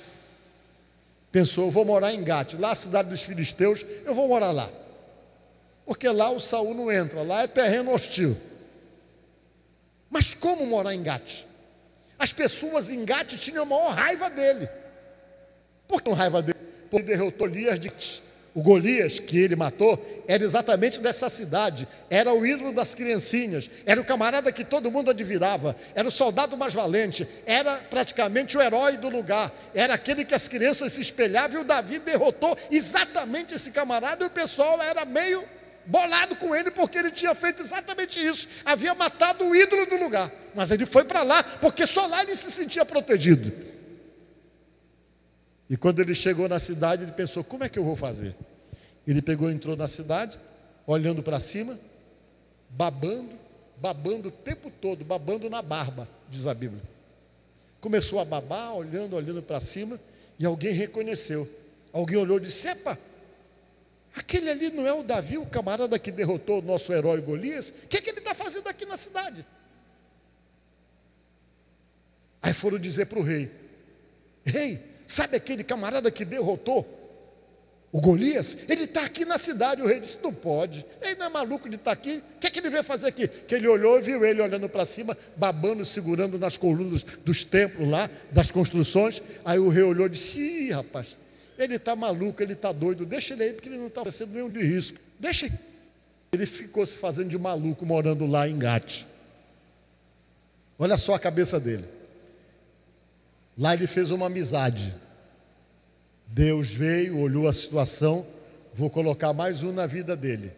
Pensou, 1.29 1.65
eu 1.65 1.71
vou 1.71 1.83
morar 1.83 2.13
em 2.13 2.24
Gate, 2.24 2.53
lá 2.53 2.71
a 2.71 2.75
cidade 2.75 3.10
dos 3.10 3.24
filisteus, 3.24 3.86
eu 4.05 4.15
vou 4.15 4.25
morar 4.29 4.51
lá. 4.51 4.69
Porque 5.86 6.07
lá 6.07 6.29
o 6.29 6.39
Saul 6.39 6.74
não 6.74 6.89
entra, 6.89 7.24
lá 7.24 7.43
é 7.43 7.48
terreno 7.48 7.93
hostil. 7.93 8.38
Mas 10.10 10.33
como 10.33 10.65
morar 10.65 10.95
em 10.95 11.03
Gate? 11.03 11.50
As 12.21 12.31
pessoas 12.31 12.91
em 12.91 13.03
Gate 13.03 13.33
tinham 13.33 13.63
a 13.63 13.65
maior 13.65 13.95
raiva 13.95 14.29
dele. 14.29 14.69
Por 15.87 16.03
que 16.03 16.11
raiva 16.11 16.39
dele? 16.39 16.59
Porque 16.87 17.07
derrotou 17.07 17.47
Golias 17.47 17.79
de 17.79 17.91
o 18.53 18.61
Golias 18.61 19.19
que 19.19 19.39
ele 19.39 19.55
matou 19.55 20.23
era 20.27 20.43
exatamente 20.43 20.99
dessa 20.99 21.29
cidade, 21.29 21.87
era 22.11 22.31
o 22.31 22.45
ídolo 22.45 22.73
das 22.73 22.93
criancinhas, 22.93 23.71
era 23.87 23.99
o 23.99 24.05
camarada 24.05 24.51
que 24.51 24.63
todo 24.63 24.91
mundo 24.91 25.09
admirava, 25.09 25.75
era 25.95 26.07
o 26.07 26.11
soldado 26.11 26.55
mais 26.55 26.75
valente, 26.75 27.27
era 27.43 27.77
praticamente 27.77 28.55
o 28.55 28.61
herói 28.61 28.97
do 28.97 29.09
lugar, 29.09 29.51
era 29.73 29.95
aquele 29.95 30.23
que 30.23 30.35
as 30.35 30.47
crianças 30.47 30.93
se 30.93 31.01
espelhavam 31.01 31.57
e 31.57 31.61
o 31.61 31.65
Davi 31.65 31.97
derrotou 31.97 32.55
exatamente 32.69 33.55
esse 33.55 33.71
camarada. 33.71 34.25
E 34.25 34.27
o 34.27 34.31
pessoal 34.31 34.79
era 34.79 35.05
meio 35.05 35.43
bolado 35.85 36.35
com 36.35 36.55
ele 36.55 36.71
porque 36.71 36.97
ele 36.97 37.11
tinha 37.11 37.33
feito 37.33 37.61
exatamente 37.61 38.19
isso. 38.19 38.47
Havia 38.65 38.93
matado 38.93 39.45
o 39.45 39.55
ídolo 39.55 39.85
do 39.85 39.97
lugar. 39.97 40.31
Mas 40.55 40.71
ele 40.71 40.85
foi 40.85 41.03
para 41.03 41.23
lá 41.23 41.43
porque 41.43 41.85
só 41.85 42.07
lá 42.07 42.23
ele 42.23 42.35
se 42.35 42.51
sentia 42.51 42.85
protegido. 42.85 43.51
E 45.69 45.77
quando 45.77 46.01
ele 46.01 46.13
chegou 46.13 46.50
na 46.50 46.59
cidade, 46.59 47.03
ele 47.03 47.13
pensou: 47.13 47.43
como 47.43 47.63
é 47.63 47.69
que 47.69 47.79
eu 47.79 47.83
vou 47.83 47.95
fazer? 47.95 48.35
Ele 49.07 49.21
pegou 49.21 49.50
e 49.50 49.53
entrou 49.53 49.75
na 49.75 49.88
cidade, 49.88 50.38
olhando 50.85 51.23
para 51.23 51.39
cima, 51.39 51.79
babando, 52.69 53.31
babando 53.77 54.27
o 54.27 54.31
tempo 54.31 54.69
todo, 54.69 55.03
babando 55.05 55.50
na 55.50 55.61
barba, 55.61 56.07
diz 56.29 56.45
a 56.45 56.53
Bíblia. 56.53 56.83
Começou 57.79 58.19
a 58.19 58.25
babar, 58.25 58.75
olhando, 58.75 59.15
olhando 59.15 59.41
para 59.41 59.59
cima, 59.59 60.00
e 60.38 60.45
alguém 60.45 60.73
reconheceu. 60.73 61.50
Alguém 61.93 62.17
olhou 62.17 62.38
e 62.38 62.41
disse: 62.41 62.67
Epa, 62.67 62.97
Aquele 64.15 64.49
ali 64.49 64.69
não 64.69 64.85
é 64.85 64.93
o 64.93 65.03
Davi, 65.03 65.37
o 65.37 65.45
camarada 65.45 65.97
que 65.97 66.11
derrotou 66.11 66.59
o 66.59 66.61
nosso 66.61 66.91
herói 66.91 67.21
Golias? 67.21 67.69
O 67.69 67.87
que, 67.87 67.97
é 67.97 68.01
que 68.01 68.09
ele 68.09 68.19
está 68.19 68.33
fazendo 68.33 68.67
aqui 68.67 68.85
na 68.85 68.97
cidade? 68.97 69.45
Aí 72.41 72.53
foram 72.53 72.77
dizer 72.77 73.05
para 73.05 73.19
o 73.19 73.23
rei: 73.23 73.49
Rei, 74.43 74.83
sabe 75.07 75.37
aquele 75.37 75.63
camarada 75.63 76.11
que 76.11 76.25
derrotou 76.25 76.99
o 77.89 78.01
Golias? 78.01 78.57
Ele 78.67 78.83
está 78.83 79.03
aqui 79.03 79.23
na 79.23 79.37
cidade. 79.37 79.81
O 79.81 79.87
rei 79.87 80.01
disse: 80.01 80.17
Não 80.21 80.33
pode. 80.33 80.85
Ele 81.01 81.15
não 81.15 81.27
é 81.27 81.29
maluco 81.29 81.69
de 81.69 81.75
estar 81.75 81.91
tá 81.91 81.91
aqui. 81.91 82.23
O 82.35 82.39
que 82.39 82.47
é 82.47 82.49
que 82.49 82.59
ele 82.59 82.69
veio 82.69 82.83
fazer 82.83 83.07
aqui? 83.07 83.27
Que 83.27 83.55
ele 83.55 83.67
olhou 83.67 83.97
e 83.97 84.01
viu 84.01 84.25
ele 84.25 84.41
olhando 84.41 84.67
para 84.67 84.83
cima, 84.83 85.17
babando, 85.37 85.85
segurando 85.85 86.37
nas 86.37 86.57
colunas 86.57 87.03
dos 87.03 87.45
templos 87.45 87.87
lá, 87.87 88.09
das 88.31 88.51
construções. 88.51 89.21
Aí 89.45 89.59
o 89.59 89.69
rei 89.69 89.83
olhou 89.83 90.07
e 90.07 90.09
disse: 90.09 90.39
Ih, 90.41 90.71
rapaz, 90.71 91.17
ele 91.63 91.75
está 91.75 91.95
maluco, 91.95 92.41
ele 92.41 92.53
está 92.53 92.71
doido, 92.71 93.05
deixa 93.05 93.33
ele 93.33 93.43
aí, 93.43 93.53
porque 93.53 93.69
ele 93.69 93.77
não 93.77 93.87
está 93.87 94.01
oferecendo 94.01 94.33
nenhum 94.33 94.49
de 94.49 94.61
risco. 94.61 94.99
Deixa 95.19 95.45
ele. 95.45 95.59
Ele 96.31 96.45
ficou 96.45 96.85
se 96.85 96.97
fazendo 96.97 97.29
de 97.29 97.37
maluco 97.37 97.85
morando 97.85 98.25
lá 98.25 98.47
em 98.47 98.57
Gate. 98.57 99.05
Olha 100.79 100.97
só 100.97 101.13
a 101.13 101.19
cabeça 101.19 101.59
dele. 101.59 101.85
Lá 103.57 103.73
ele 103.73 103.85
fez 103.85 104.11
uma 104.11 104.27
amizade. 104.27 104.95
Deus 106.27 106.71
veio, 106.71 107.19
olhou 107.19 107.47
a 107.47 107.53
situação, 107.53 108.25
vou 108.73 108.89
colocar 108.89 109.33
mais 109.33 109.61
um 109.61 109.73
na 109.73 109.85
vida 109.85 110.15
dele. 110.15 110.53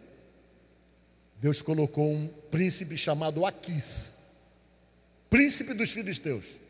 Deus 1.40 1.60
colocou 1.60 2.10
um 2.10 2.28
príncipe 2.50 2.96
chamado 2.96 3.44
Aquis, 3.44 4.14
príncipe 5.28 5.74
dos 5.74 5.90
filisteus 5.90 6.63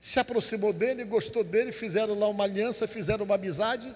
se 0.00 0.18
aproximou 0.18 0.72
dele, 0.72 1.04
gostou 1.04 1.44
dele, 1.44 1.72
fizeram 1.72 2.18
lá 2.18 2.26
uma 2.28 2.44
aliança, 2.44 2.88
fizeram 2.88 3.24
uma 3.24 3.34
amizade. 3.34 3.92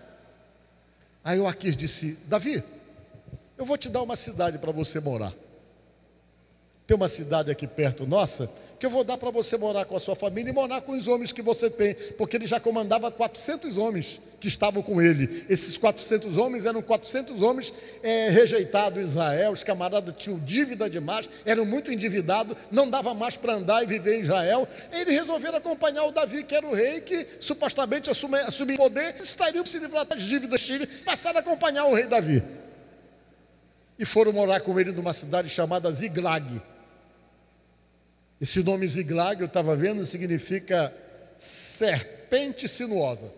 Aí 1.25 1.40
o 1.40 1.46
Aquis 1.46 1.76
disse: 1.76 2.18
Davi, 2.26 2.62
eu 3.56 3.64
vou 3.64 3.78
te 3.78 3.88
dar 3.88 4.02
uma 4.02 4.16
cidade 4.16 4.58
para 4.58 4.70
você 4.70 5.00
morar. 5.00 5.32
Tem 6.87 6.94
uma 6.94 7.08
cidade 7.08 7.50
aqui 7.50 7.66
perto 7.66 8.06
nossa 8.06 8.50
que 8.84 8.86
eu 8.86 8.90
vou 8.90 9.02
dar 9.02 9.16
para 9.16 9.30
você 9.30 9.56
morar 9.56 9.86
com 9.86 9.96
a 9.96 10.00
sua 10.00 10.14
família 10.14 10.50
e 10.50 10.52
morar 10.52 10.82
com 10.82 10.92
os 10.92 11.08
homens 11.08 11.32
que 11.32 11.40
você 11.40 11.70
tem, 11.70 11.94
porque 12.18 12.36
ele 12.36 12.46
já 12.46 12.60
comandava 12.60 13.10
400 13.10 13.78
homens 13.78 14.20
que 14.38 14.46
estavam 14.46 14.82
com 14.82 15.00
ele. 15.00 15.46
Esses 15.48 15.78
400 15.78 16.36
homens 16.36 16.66
eram 16.66 16.82
400 16.82 17.40
homens 17.40 17.72
é, 18.02 18.28
rejeitados 18.28 19.00
em 19.00 19.06
Israel, 19.06 19.52
os 19.52 19.64
camaradas 19.64 20.14
tinham 20.18 20.38
dívida 20.38 20.90
demais, 20.90 21.30
eram 21.46 21.64
muito 21.64 21.90
endividados, 21.90 22.54
não 22.70 22.90
dava 22.90 23.14
mais 23.14 23.38
para 23.38 23.54
andar 23.54 23.82
e 23.82 23.86
viver 23.86 24.18
em 24.18 24.20
Israel. 24.20 24.68
Eles 24.92 25.14
resolveram 25.14 25.56
acompanhar 25.56 26.04
o 26.04 26.12
Davi, 26.12 26.44
que 26.44 26.54
era 26.54 26.66
o 26.66 26.74
rei, 26.74 27.00
que 27.00 27.26
supostamente 27.40 28.10
assumia, 28.10 28.42
assumia 28.42 28.76
poder, 28.76 29.16
estariam 29.18 29.64
se 29.64 29.78
livrar 29.78 30.04
das 30.04 30.20
dívidas 30.20 30.60
Chile, 30.60 30.86
passaram 31.06 31.38
a 31.38 31.40
acompanhar 31.40 31.86
o 31.86 31.94
rei 31.94 32.04
Davi. 32.04 32.42
E 33.98 34.04
foram 34.04 34.30
morar 34.30 34.60
com 34.60 34.78
ele 34.78 34.92
numa 34.92 35.14
cidade 35.14 35.48
chamada 35.48 35.90
Ziglag 35.90 36.60
esse 38.44 38.62
nome 38.62 38.86
Ziglag, 38.86 39.40
eu 39.40 39.46
estava 39.46 39.74
vendo, 39.74 40.04
significa 40.04 40.94
serpente 41.38 42.68
sinuosa. 42.68 43.32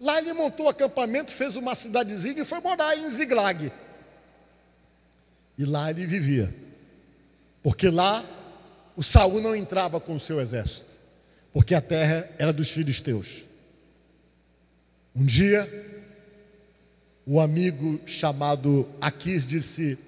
Lá 0.00 0.20
ele 0.20 0.32
montou 0.32 0.68
acampamento, 0.68 1.32
fez 1.32 1.56
uma 1.56 1.74
cidadezinha 1.74 2.42
e 2.42 2.44
foi 2.44 2.60
morar 2.60 2.96
em 2.96 3.10
Ziglag. 3.10 3.72
E 5.58 5.64
lá 5.64 5.90
ele 5.90 6.06
vivia. 6.06 6.54
Porque 7.60 7.90
lá 7.90 8.24
o 8.94 9.02
Saul 9.02 9.40
não 9.40 9.56
entrava 9.56 9.98
com 9.98 10.14
o 10.14 10.20
seu 10.20 10.40
exército, 10.40 11.00
porque 11.52 11.74
a 11.74 11.80
terra 11.80 12.30
era 12.38 12.52
dos 12.52 12.70
filisteus. 12.70 13.42
Um 15.12 15.24
dia, 15.24 15.68
o 17.26 17.40
amigo 17.40 18.00
chamado 18.06 18.88
Aquis 19.00 19.44
disse: 19.44 19.98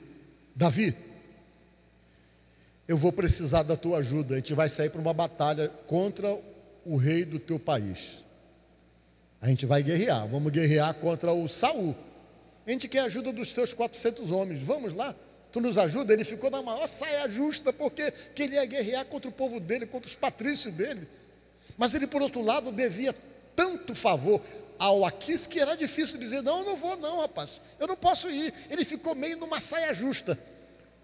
Davi, 0.54 1.07
eu 2.88 2.96
vou 2.96 3.12
precisar 3.12 3.62
da 3.62 3.76
tua 3.76 3.98
ajuda. 3.98 4.34
A 4.34 4.38
gente 4.38 4.54
vai 4.54 4.68
sair 4.68 4.88
para 4.88 5.00
uma 5.00 5.12
batalha 5.12 5.68
contra 5.86 6.36
o 6.86 6.96
rei 6.96 7.22
do 7.22 7.38
teu 7.38 7.60
país. 7.60 8.24
A 9.42 9.46
gente 9.46 9.66
vai 9.66 9.82
guerrear, 9.82 10.26
vamos 10.26 10.50
guerrear 10.50 10.94
contra 10.94 11.30
o 11.30 11.46
Saul. 11.48 11.94
A 12.66 12.70
gente 12.70 12.88
quer 12.88 13.00
a 13.00 13.04
ajuda 13.04 13.30
dos 13.30 13.52
teus 13.52 13.74
400 13.74 14.30
homens. 14.30 14.62
Vamos 14.62 14.94
lá? 14.94 15.14
Tu 15.52 15.60
nos 15.60 15.76
ajuda? 15.76 16.14
Ele 16.14 16.24
ficou 16.24 16.50
na 16.50 16.62
maior 16.62 16.86
saia 16.86 17.28
justa 17.28 17.72
porque 17.72 18.10
queria 18.34 18.64
guerrear 18.64 19.04
contra 19.04 19.28
o 19.28 19.32
povo 19.32 19.60
dele, 19.60 19.86
contra 19.86 20.08
os 20.08 20.14
patrícios 20.14 20.72
dele. 20.74 21.06
Mas 21.76 21.94
ele, 21.94 22.06
por 22.06 22.22
outro 22.22 22.42
lado, 22.42 22.72
devia 22.72 23.14
tanto 23.54 23.94
favor 23.94 24.40
ao 24.78 25.04
Aquis 25.04 25.46
que 25.46 25.60
era 25.60 25.76
difícil 25.76 26.18
dizer: 26.18 26.42
Não, 26.42 26.60
eu 26.60 26.64
não 26.64 26.76
vou, 26.76 26.96
não, 26.96 27.20
rapaz, 27.20 27.60
eu 27.78 27.86
não 27.86 27.96
posso 27.96 28.30
ir. 28.30 28.52
Ele 28.70 28.84
ficou 28.84 29.14
meio 29.14 29.36
numa 29.36 29.60
saia 29.60 29.92
justa. 29.92 30.38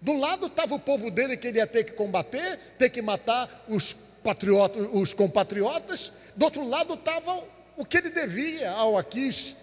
Do 0.01 0.13
lado 0.13 0.47
estava 0.47 0.75
o 0.75 0.79
povo 0.79 1.09
dele 1.09 1.37
que 1.37 1.47
ele 1.47 1.57
ia 1.57 1.67
ter 1.67 1.83
que 1.83 1.93
combater, 1.93 2.59
ter 2.77 2.89
que 2.89 3.01
matar 3.01 3.65
os, 3.67 3.95
patriotas, 4.25 4.87
os 4.91 5.13
compatriotas. 5.13 6.11
Do 6.35 6.45
outro 6.45 6.67
lado 6.67 6.95
estava 6.95 7.43
o 7.77 7.85
que 7.85 7.97
ele 7.97 8.09
devia 8.09 8.71
ao 8.71 8.97
Aquis, 8.97 9.55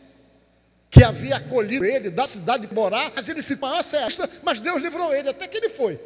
que 0.88 1.02
havia 1.02 1.36
acolhido 1.36 1.84
ele 1.84 2.10
da 2.10 2.26
cidade 2.26 2.66
de 2.66 2.74
morar, 2.74 3.12
mas 3.14 3.28
ele 3.28 3.42
ficou 3.42 3.68
maior 3.68 3.82
cesta, 3.82 4.30
mas 4.42 4.60
Deus 4.60 4.80
livrou 4.80 5.12
ele, 5.12 5.28
até 5.28 5.48
que 5.48 5.56
ele 5.56 5.68
foi. 5.68 5.98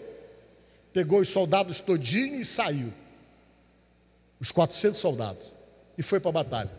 Pegou 0.92 1.20
os 1.20 1.28
soldados 1.28 1.80
todinho 1.80 2.40
e 2.40 2.44
saiu. 2.44 2.92
Os 4.40 4.50
400 4.50 4.98
soldados. 4.98 5.52
E 5.98 6.02
foi 6.02 6.20
para 6.20 6.30
a 6.30 6.32
batalha. 6.32 6.70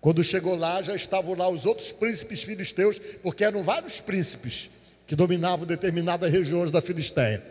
Quando 0.00 0.22
chegou 0.22 0.54
lá, 0.54 0.82
já 0.82 0.94
estavam 0.94 1.34
lá 1.34 1.48
os 1.48 1.64
outros 1.64 1.90
príncipes 1.90 2.42
filisteus, 2.42 2.98
porque 3.22 3.42
eram 3.42 3.62
vários 3.62 4.00
príncipes 4.00 4.70
que 5.06 5.14
dominavam 5.14 5.66
determinadas 5.66 6.30
regiões 6.30 6.70
da 6.70 6.80
Filisteia. 6.80 7.44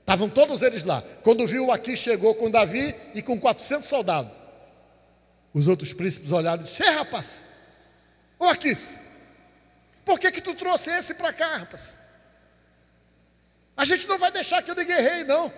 Estavam 0.00 0.28
todos 0.28 0.62
eles 0.62 0.84
lá. 0.84 1.02
Quando 1.22 1.46
viu 1.46 1.70
aqui, 1.70 1.96
chegou 1.96 2.34
com 2.34 2.50
Davi 2.50 2.94
e 3.14 3.20
com 3.20 3.38
400 3.38 3.88
soldados. 3.88 4.32
Os 5.52 5.66
outros 5.66 5.92
príncipes 5.92 6.32
olharam 6.32 6.62
e 6.62 6.64
disseram: 6.64 6.98
rapaz, 6.98 7.42
ô 8.38 8.46
Aquis, 8.46 9.00
por 10.04 10.18
que 10.18 10.30
que 10.30 10.40
tu 10.40 10.54
trouxe 10.54 10.90
esse 10.90 11.14
para 11.14 11.32
cá, 11.32 11.58
rapaz? 11.58 11.96
A 13.76 13.84
gente 13.84 14.08
não 14.08 14.18
vai 14.18 14.32
deixar 14.32 14.62
que 14.62 14.70
ele 14.70 14.84
guerreie, 14.84 15.24
não. 15.24 15.52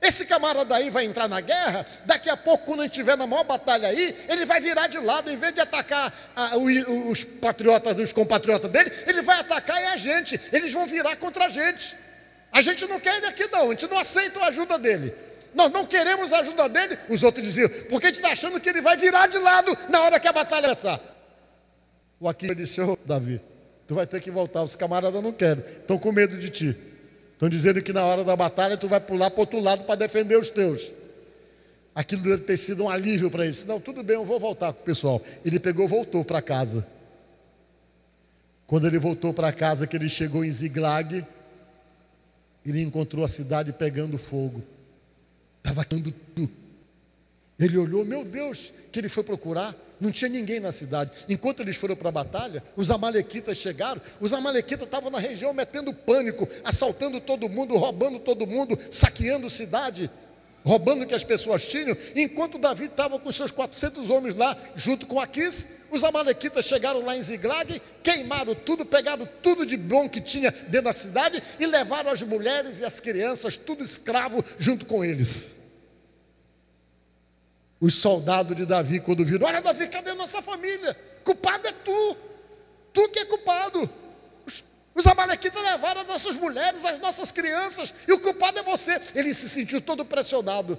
Esse 0.00 0.24
camarada 0.24 0.74
aí 0.74 0.88
vai 0.88 1.04
entrar 1.04 1.28
na 1.28 1.40
guerra, 1.42 1.86
daqui 2.06 2.30
a 2.30 2.36
pouco, 2.36 2.64
quando 2.64 2.80
a 2.80 2.82
gente 2.84 2.92
estiver 2.92 3.18
na 3.18 3.26
maior 3.26 3.44
batalha 3.44 3.88
aí, 3.88 4.16
ele 4.28 4.46
vai 4.46 4.58
virar 4.58 4.86
de 4.86 4.98
lado, 4.98 5.30
em 5.30 5.36
vez 5.36 5.52
de 5.52 5.60
atacar 5.60 6.12
a, 6.34 6.56
os 6.56 7.22
patriotas, 7.22 7.98
os 7.98 8.12
compatriotas 8.12 8.70
dele, 8.70 8.90
ele 9.06 9.20
vai 9.20 9.38
atacar 9.40 9.76
a 9.92 9.96
gente, 9.98 10.40
eles 10.52 10.72
vão 10.72 10.86
virar 10.86 11.16
contra 11.16 11.46
a 11.46 11.48
gente. 11.50 11.94
A 12.50 12.62
gente 12.62 12.86
não 12.86 12.98
quer 12.98 13.18
ele 13.18 13.26
aqui 13.26 13.46
não, 13.52 13.66
a 13.66 13.70
gente 13.70 13.86
não 13.88 13.98
aceita 13.98 14.40
a 14.40 14.46
ajuda 14.46 14.78
dele. 14.78 15.14
Nós 15.54 15.70
não 15.70 15.84
queremos 15.84 16.32
a 16.32 16.38
ajuda 16.38 16.68
dele. 16.68 16.98
Os 17.08 17.22
outros 17.22 17.46
diziam, 17.46 17.68
porque 17.90 18.06
a 18.06 18.08
gente 18.08 18.20
está 18.20 18.32
achando 18.32 18.58
que 18.58 18.68
ele 18.68 18.80
vai 18.80 18.96
virar 18.96 19.26
de 19.26 19.38
lado 19.38 19.76
na 19.88 20.00
hora 20.00 20.18
que 20.18 20.28
a 20.28 20.32
batalha 20.32 20.62
começar. 20.62 21.00
O 22.18 22.28
Aquila 22.28 22.54
disse, 22.54 22.80
ô 22.80 22.92
oh, 22.92 22.98
Davi, 23.04 23.40
tu 23.86 23.94
vai 23.94 24.06
ter 24.06 24.20
que 24.20 24.30
voltar. 24.30 24.62
Os 24.62 24.76
camaradas 24.76 25.22
não 25.22 25.32
querem, 25.32 25.64
estão 25.80 25.98
com 25.98 26.12
medo 26.12 26.38
de 26.38 26.50
ti. 26.50 26.89
Estão 27.40 27.48
dizendo 27.48 27.80
que 27.80 27.90
na 27.90 28.04
hora 28.04 28.22
da 28.22 28.36
batalha 28.36 28.76
tu 28.76 28.86
vai 28.86 29.00
pular 29.00 29.30
para 29.30 29.40
outro 29.40 29.58
lado 29.60 29.84
para 29.84 29.94
defender 29.94 30.36
os 30.36 30.50
teus. 30.50 30.92
Aquilo 31.94 32.20
deve 32.20 32.42
ter 32.42 32.58
sido 32.58 32.84
um 32.84 32.90
alívio 32.90 33.30
para 33.30 33.46
ele. 33.46 33.56
Não, 33.66 33.80
tudo 33.80 34.02
bem, 34.02 34.16
eu 34.16 34.26
vou 34.26 34.38
voltar 34.38 34.74
com 34.74 34.82
o 34.82 34.84
pessoal. 34.84 35.22
Ele 35.42 35.58
pegou, 35.58 35.88
voltou 35.88 36.22
para 36.22 36.42
casa. 36.42 36.86
Quando 38.66 38.86
ele 38.86 38.98
voltou 38.98 39.32
para 39.32 39.50
casa, 39.54 39.86
que 39.86 39.96
ele 39.96 40.06
chegou 40.06 40.44
em 40.44 40.52
Ziglag, 40.52 41.26
ele 42.62 42.82
encontrou 42.82 43.24
a 43.24 43.28
cidade 43.28 43.72
pegando 43.72 44.18
fogo. 44.18 44.62
Estava 45.64 45.82
queimando 45.82 46.12
tudo. 46.36 46.52
Ele 47.58 47.78
olhou, 47.78 48.04
meu 48.04 48.22
Deus, 48.22 48.70
que 48.92 48.98
ele 48.98 49.08
foi 49.08 49.24
procurar, 49.24 49.74
não 50.00 50.10
tinha 50.10 50.28
ninguém 50.28 50.60
na 50.60 50.72
cidade. 50.72 51.10
Enquanto 51.28 51.60
eles 51.60 51.76
foram 51.76 51.94
para 51.94 52.08
a 52.08 52.12
batalha, 52.12 52.62
os 52.74 52.90
amalequitas 52.90 53.58
chegaram. 53.58 54.00
Os 54.20 54.32
amalequitas 54.32 54.86
estavam 54.86 55.10
na 55.10 55.18
região 55.18 55.52
metendo 55.52 55.92
pânico, 55.92 56.48
assaltando 56.64 57.20
todo 57.20 57.48
mundo, 57.48 57.76
roubando 57.76 58.18
todo 58.18 58.46
mundo, 58.46 58.78
saqueando 58.90 59.50
cidade 59.50 60.10
roubando 60.64 61.04
o 61.04 61.06
que 61.06 61.14
as 61.14 61.24
pessoas 61.24 61.66
tinham, 61.68 61.96
enquanto 62.14 62.58
Davi 62.58 62.84
estava 62.84 63.18
com 63.18 63.32
seus 63.32 63.50
400 63.50 64.10
homens 64.10 64.34
lá, 64.34 64.56
junto 64.74 65.06
com 65.06 65.18
Aquis, 65.18 65.66
os 65.90 66.04
amalequitas 66.04 66.64
chegaram 66.64 67.04
lá 67.04 67.16
em 67.16 67.22
Ziglag, 67.22 67.80
queimaram 68.02 68.54
tudo, 68.54 68.84
pegaram 68.84 69.28
tudo 69.42 69.66
de 69.66 69.76
bom 69.76 70.08
que 70.08 70.20
tinha 70.20 70.50
dentro 70.50 70.82
da 70.82 70.92
cidade 70.92 71.42
e 71.58 71.66
levaram 71.66 72.10
as 72.10 72.22
mulheres 72.22 72.80
e 72.80 72.84
as 72.84 73.00
crianças, 73.00 73.56
tudo 73.56 73.82
escravo, 73.82 74.44
junto 74.58 74.86
com 74.86 75.04
eles. 75.04 75.59
Os 77.80 77.94
soldados 77.94 78.54
de 78.54 78.66
Davi, 78.66 79.00
quando 79.00 79.24
viram, 79.24 79.46
olha 79.46 79.62
Davi, 79.62 79.88
cadê 79.88 80.12
nossa 80.12 80.42
família? 80.42 80.94
Culpado 81.24 81.66
é 81.66 81.72
tu, 81.72 82.16
tu 82.92 83.08
que 83.08 83.20
é 83.20 83.24
culpado. 83.24 83.88
Os 84.94 85.06
amalequitas 85.06 85.62
levaram 85.62 86.02
as 86.02 86.06
nossas 86.06 86.36
mulheres, 86.36 86.84
as 86.84 86.98
nossas 86.98 87.32
crianças, 87.32 87.94
e 88.06 88.12
o 88.12 88.20
culpado 88.20 88.58
é 88.58 88.62
você. 88.62 89.00
Ele 89.14 89.32
se 89.32 89.48
sentiu 89.48 89.80
todo 89.80 90.04
pressionado. 90.04 90.78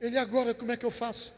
Ele 0.00 0.18
agora, 0.18 0.52
como 0.52 0.72
é 0.72 0.76
que 0.76 0.84
eu 0.84 0.90
faço? 0.90 1.32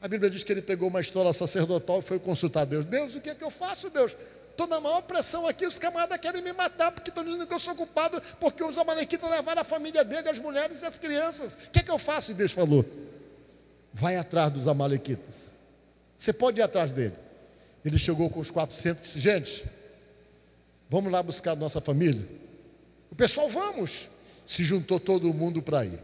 A 0.00 0.08
Bíblia 0.08 0.30
diz 0.30 0.42
que 0.42 0.52
ele 0.52 0.62
pegou 0.62 0.88
uma 0.88 1.00
história 1.00 1.32
sacerdotal 1.32 1.98
e 1.98 2.02
foi 2.02 2.18
consultar 2.18 2.64
Deus. 2.64 2.86
Deus, 2.86 3.14
o 3.16 3.20
que 3.20 3.30
é 3.30 3.34
que 3.34 3.44
eu 3.44 3.50
faço, 3.50 3.90
Deus? 3.90 4.16
Estou 4.50 4.66
na 4.66 4.80
maior 4.80 5.02
pressão 5.02 5.46
aqui, 5.46 5.66
os 5.66 5.78
camaradas 5.78 6.16
querem 6.18 6.40
me 6.40 6.52
matar, 6.52 6.90
porque 6.90 7.10
estão 7.10 7.22
dizendo 7.22 7.46
que 7.46 7.52
eu 7.52 7.60
sou 7.60 7.74
culpado, 7.74 8.22
porque 8.40 8.64
os 8.64 8.78
amalequitas 8.78 9.30
levaram 9.30 9.60
a 9.60 9.64
família 9.64 10.02
dele, 10.02 10.30
as 10.30 10.38
mulheres 10.38 10.80
e 10.80 10.86
as 10.86 10.98
crianças. 10.98 11.54
O 11.54 11.70
que 11.70 11.80
é 11.80 11.82
que 11.82 11.90
eu 11.90 11.98
faço? 11.98 12.30
E 12.30 12.34
Deus 12.34 12.52
falou: 12.52 12.82
vai 13.96 14.16
atrás 14.16 14.52
dos 14.52 14.68
amalequitas. 14.68 15.50
Você 16.16 16.32
pode 16.32 16.60
ir 16.60 16.62
atrás 16.62 16.92
dele. 16.92 17.14
Ele 17.84 17.98
chegou 17.98 18.28
com 18.28 18.40
os 18.40 18.50
400 18.50 19.02
e 19.02 19.06
disse, 19.06 19.20
gente, 19.20 19.64
Vamos 20.88 21.10
lá 21.10 21.22
buscar 21.22 21.52
a 21.52 21.56
nossa 21.56 21.80
família? 21.80 22.26
O 23.10 23.14
pessoal, 23.14 23.48
vamos. 23.48 24.08
Se 24.46 24.62
juntou 24.62 25.00
todo 25.00 25.32
mundo 25.34 25.60
para 25.60 25.84
ir. 25.84 26.00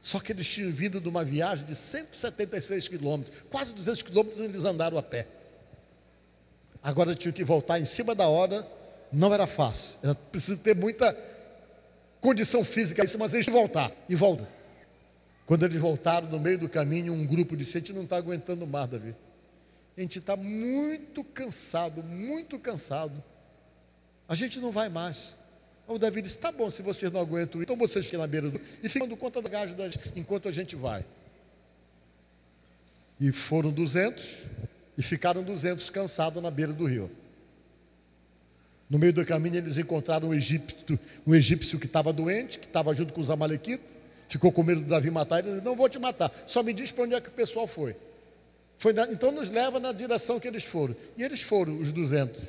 Só 0.00 0.20
que 0.20 0.32
eles 0.32 0.48
tinham 0.48 0.70
vindo 0.70 1.00
de 1.00 1.08
uma 1.08 1.24
viagem 1.24 1.64
de 1.64 1.74
176 1.74 2.88
quilômetros, 2.88 3.36
quase 3.48 3.72
200 3.72 4.02
quilômetros 4.02 4.40
eles 4.40 4.64
andaram 4.64 4.98
a 4.98 5.02
pé. 5.02 5.28
Agora 6.82 7.14
tinham 7.14 7.32
que 7.32 7.44
voltar 7.44 7.78
em 7.78 7.84
cima 7.84 8.12
da 8.12 8.26
hora, 8.26 8.66
não 9.12 9.32
era 9.32 9.46
fácil, 9.46 9.98
era 10.02 10.14
preciso 10.14 10.58
ter 10.58 10.74
muita 10.74 11.16
condição 12.20 12.64
física, 12.64 13.04
isso, 13.04 13.16
mas 13.16 13.32
eles 13.32 13.46
voltar 13.46 13.92
e 14.08 14.16
voltam. 14.16 14.46
Quando 15.52 15.64
eles 15.64 15.78
voltaram, 15.78 16.30
no 16.30 16.40
meio 16.40 16.56
do 16.56 16.66
caminho, 16.66 17.12
um 17.12 17.26
grupo 17.26 17.54
disse: 17.54 17.76
A 17.76 17.80
gente 17.80 17.92
não 17.92 18.04
está 18.04 18.16
aguentando 18.16 18.66
mais, 18.66 18.88
Davi. 18.88 19.14
A 19.94 20.00
gente 20.00 20.18
está 20.18 20.34
muito 20.34 21.22
cansado, 21.22 22.02
muito 22.02 22.58
cansado. 22.58 23.22
A 24.26 24.34
gente 24.34 24.58
não 24.58 24.72
vai 24.72 24.88
mais. 24.88 25.36
O 25.86 25.98
Davi 25.98 26.22
disse: 26.22 26.38
Tá 26.38 26.50
bom, 26.50 26.70
se 26.70 26.80
vocês 26.80 27.12
não 27.12 27.20
aguentam, 27.20 27.60
então 27.60 27.76
vocês 27.76 28.06
fiquem 28.06 28.18
na 28.18 28.26
beira 28.26 28.48
do. 28.48 28.58
E 28.82 28.88
ficam 28.88 29.06
dando 29.06 29.18
conta 29.18 29.42
da 29.42 29.50
gás 29.50 29.70
enquanto 30.16 30.48
a 30.48 30.50
gente 30.50 30.74
vai. 30.74 31.04
E 33.20 33.30
foram 33.30 33.70
200 33.70 34.24
e 34.96 35.02
ficaram 35.02 35.42
200 35.42 35.90
cansados 35.90 36.42
na 36.42 36.50
beira 36.50 36.72
do 36.72 36.86
rio. 36.86 37.10
No 38.88 38.98
meio 38.98 39.12
do 39.12 39.22
caminho 39.26 39.56
eles 39.56 39.76
encontraram 39.76 40.30
um 40.30 40.34
egípcio, 40.34 40.98
um 41.26 41.34
egípcio 41.34 41.78
que 41.78 41.84
estava 41.84 42.10
doente, 42.10 42.58
que 42.58 42.64
estava 42.64 42.94
junto 42.94 43.12
com 43.12 43.20
os 43.20 43.28
amalequitas, 43.28 44.00
ficou 44.32 44.50
com 44.50 44.62
medo 44.62 44.80
do 44.80 44.86
Davi 44.86 45.10
matar, 45.10 45.40
ele 45.40 45.50
disse, 45.50 45.64
não 45.64 45.76
vou 45.76 45.90
te 45.90 45.98
matar, 45.98 46.32
só 46.46 46.62
me 46.62 46.72
diz 46.72 46.90
para 46.90 47.04
onde 47.04 47.14
é 47.14 47.20
que 47.20 47.28
o 47.28 47.32
pessoal 47.32 47.66
foi. 47.66 47.94
Foi 48.78 48.94
na, 48.94 49.04
então 49.04 49.30
nos 49.30 49.50
leva 49.50 49.78
na 49.78 49.92
direção 49.92 50.40
que 50.40 50.48
eles 50.48 50.64
foram. 50.64 50.96
E 51.18 51.22
eles 51.22 51.42
foram, 51.42 51.78
os 51.78 51.92
200. 51.92 52.48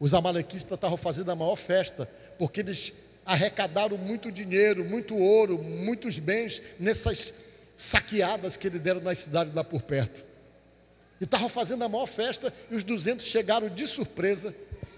Os 0.00 0.12
amalequistas 0.12 0.72
estavam 0.72 0.96
fazendo 0.96 1.30
a 1.30 1.36
maior 1.36 1.54
festa, 1.54 2.10
porque 2.36 2.60
eles 2.60 2.92
arrecadaram 3.24 3.96
muito 3.96 4.32
dinheiro, 4.32 4.84
muito 4.84 5.16
ouro, 5.16 5.62
muitos 5.62 6.18
bens 6.18 6.60
nessas 6.80 7.32
saqueadas 7.76 8.56
que 8.56 8.66
eles 8.66 8.80
deram 8.80 9.00
nas 9.00 9.18
cidades 9.18 9.54
lá 9.54 9.62
por 9.62 9.82
perto. 9.82 10.24
E 11.20 11.24
estavam 11.24 11.48
fazendo 11.48 11.84
a 11.84 11.88
maior 11.88 12.08
festa, 12.08 12.52
e 12.68 12.74
os 12.74 12.82
200 12.82 13.24
chegaram 13.24 13.68
de 13.68 13.86
surpresa, 13.86 14.52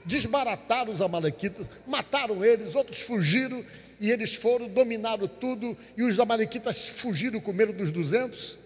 desbarataram 0.06 0.90
os 0.90 1.02
amalequitas, 1.02 1.68
mataram 1.86 2.42
eles, 2.42 2.74
outros 2.74 3.00
fugiram, 3.00 3.62
e 4.02 4.10
eles 4.10 4.34
foram, 4.34 4.68
dominaram 4.68 5.28
tudo, 5.28 5.76
e 5.96 6.02
os 6.02 6.18
amalequitas 6.18 6.88
fugiram 6.88 7.38
com 7.40 7.52
medo 7.52 7.72
dos 7.72 7.92
200. 7.92 8.58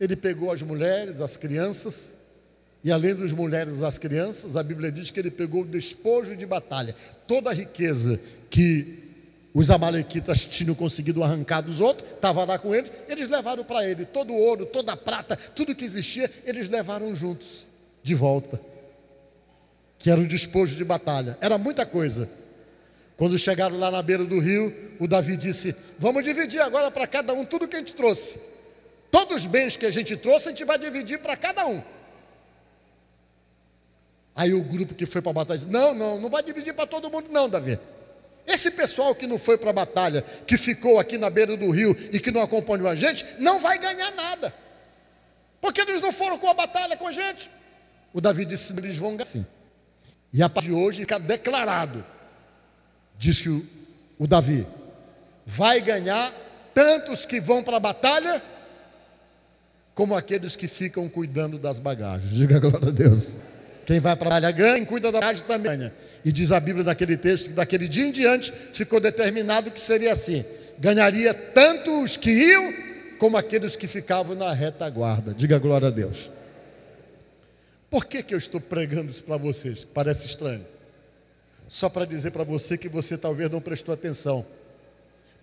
Ele 0.00 0.16
pegou 0.16 0.50
as 0.50 0.62
mulheres, 0.62 1.20
as 1.20 1.36
crianças, 1.36 2.14
e 2.82 2.90
além 2.90 3.14
das 3.14 3.30
mulheres 3.30 3.76
e 3.76 3.80
das 3.80 3.98
crianças, 3.98 4.56
a 4.56 4.62
Bíblia 4.62 4.90
diz 4.90 5.10
que 5.10 5.20
ele 5.20 5.30
pegou 5.30 5.60
o 5.60 5.66
despojo 5.66 6.34
de 6.34 6.46
batalha, 6.46 6.96
toda 7.28 7.50
a 7.50 7.52
riqueza 7.52 8.18
que 8.48 9.00
os 9.52 9.68
amalequitas 9.68 10.46
tinham 10.46 10.74
conseguido 10.74 11.22
arrancar 11.22 11.60
dos 11.60 11.78
outros, 11.78 12.10
estava 12.10 12.42
lá 12.44 12.58
com 12.58 12.74
eles, 12.74 12.90
eles 13.06 13.28
levaram 13.28 13.64
para 13.64 13.86
ele 13.86 14.06
todo 14.06 14.32
o 14.32 14.38
ouro, 14.38 14.64
toda 14.64 14.92
a 14.92 14.96
prata, 14.96 15.36
tudo 15.54 15.74
que 15.74 15.84
existia, 15.84 16.30
eles 16.46 16.70
levaram 16.70 17.14
juntos, 17.14 17.68
de 18.02 18.14
volta. 18.14 18.58
Que 19.98 20.10
era 20.10 20.18
o 20.18 20.26
despojo 20.26 20.74
de 20.74 20.84
batalha, 20.86 21.36
era 21.38 21.58
muita 21.58 21.84
coisa. 21.84 22.39
Quando 23.20 23.38
chegaram 23.38 23.78
lá 23.78 23.90
na 23.90 24.00
beira 24.00 24.24
do 24.24 24.40
rio, 24.40 24.74
o 24.98 25.06
Davi 25.06 25.36
disse: 25.36 25.76
Vamos 25.98 26.24
dividir 26.24 26.58
agora 26.58 26.90
para 26.90 27.06
cada 27.06 27.34
um 27.34 27.44
tudo 27.44 27.68
que 27.68 27.76
a 27.76 27.78
gente 27.78 27.92
trouxe. 27.92 28.40
Todos 29.10 29.42
os 29.42 29.46
bens 29.46 29.76
que 29.76 29.84
a 29.84 29.90
gente 29.90 30.16
trouxe, 30.16 30.48
a 30.48 30.52
gente 30.52 30.64
vai 30.64 30.78
dividir 30.78 31.18
para 31.18 31.36
cada 31.36 31.66
um. 31.66 31.82
Aí 34.34 34.54
o 34.54 34.62
grupo 34.62 34.94
que 34.94 35.04
foi 35.04 35.20
para 35.20 35.32
a 35.32 35.34
batalha 35.34 35.58
disse: 35.58 35.70
Não, 35.70 35.92
não, 35.92 36.18
não 36.18 36.30
vai 36.30 36.42
dividir 36.42 36.72
para 36.72 36.86
todo 36.86 37.10
mundo, 37.10 37.28
não, 37.30 37.46
Davi. 37.46 37.78
Esse 38.46 38.70
pessoal 38.70 39.14
que 39.14 39.26
não 39.26 39.38
foi 39.38 39.58
para 39.58 39.68
a 39.68 39.74
batalha, 39.74 40.22
que 40.46 40.56
ficou 40.56 40.98
aqui 40.98 41.18
na 41.18 41.28
beira 41.28 41.58
do 41.58 41.70
rio 41.70 41.94
e 42.10 42.18
que 42.18 42.30
não 42.30 42.40
acompanhou 42.40 42.88
a 42.88 42.96
gente, 42.96 43.26
não 43.38 43.60
vai 43.60 43.78
ganhar 43.78 44.12
nada. 44.12 44.54
Porque 45.60 45.82
eles 45.82 46.00
não 46.00 46.10
foram 46.10 46.38
com 46.38 46.48
a 46.48 46.54
batalha 46.54 46.96
com 46.96 47.06
a 47.06 47.12
gente. 47.12 47.50
O 48.14 48.20
Davi 48.22 48.46
disse: 48.46 48.72
Eles 48.78 48.96
vão 48.96 49.14
ganhar 49.14 49.26
sim. 49.26 49.44
E 50.32 50.42
a 50.42 50.48
partir 50.48 50.70
de 50.70 50.74
hoje 50.74 51.00
fica 51.00 51.18
declarado, 51.18 52.02
disse 53.20 53.50
o, 53.50 53.64
o 54.18 54.26
Davi: 54.26 54.66
vai 55.46 55.80
ganhar 55.82 56.32
tantos 56.74 57.26
que 57.26 57.40
vão 57.40 57.62
para 57.62 57.76
a 57.76 57.80
batalha 57.80 58.42
como 59.94 60.16
aqueles 60.16 60.56
que 60.56 60.66
ficam 60.66 61.08
cuidando 61.08 61.58
das 61.58 61.78
bagagens. 61.78 62.32
Diga 62.32 62.58
glória 62.58 62.88
a 62.88 62.90
Deus. 62.90 63.36
Quem 63.84 64.00
vai 64.00 64.16
para 64.16 64.28
a 64.28 64.30
batalha 64.30 64.50
ganha, 64.50 64.86
cuida 64.86 65.12
da 65.12 65.20
bagagem 65.20 65.44
também 65.44 65.76
ganha. 65.76 65.94
E 66.24 66.32
diz 66.32 66.50
a 66.50 66.58
Bíblia 66.58 66.84
naquele 66.84 67.16
texto 67.16 67.48
que 67.48 67.52
daquele 67.52 67.86
dia 67.86 68.06
em 68.06 68.10
diante 68.10 68.52
ficou 68.72 68.98
determinado 68.98 69.70
que 69.70 69.80
seria 69.80 70.12
assim: 70.12 70.42
ganharia 70.78 71.34
tanto 71.34 72.02
os 72.02 72.16
que 72.16 72.30
iam, 72.30 72.72
como 73.18 73.36
aqueles 73.36 73.76
que 73.76 73.86
ficavam 73.86 74.34
na 74.34 74.52
retaguarda. 74.52 75.34
Diga 75.34 75.58
glória 75.58 75.88
a 75.88 75.90
Deus. 75.90 76.30
Por 77.90 78.06
que, 78.06 78.22
que 78.22 78.32
eu 78.32 78.38
estou 78.38 78.60
pregando 78.60 79.10
isso 79.10 79.24
para 79.24 79.36
vocês? 79.36 79.84
Parece 79.84 80.26
estranho. 80.26 80.64
Só 81.70 81.88
para 81.88 82.04
dizer 82.04 82.32
para 82.32 82.44
você 82.44 82.76
que 82.76 82.90
você 82.90 83.16
talvez 83.16 83.50
não 83.50 83.62
prestou 83.62 83.94
atenção 83.94 84.44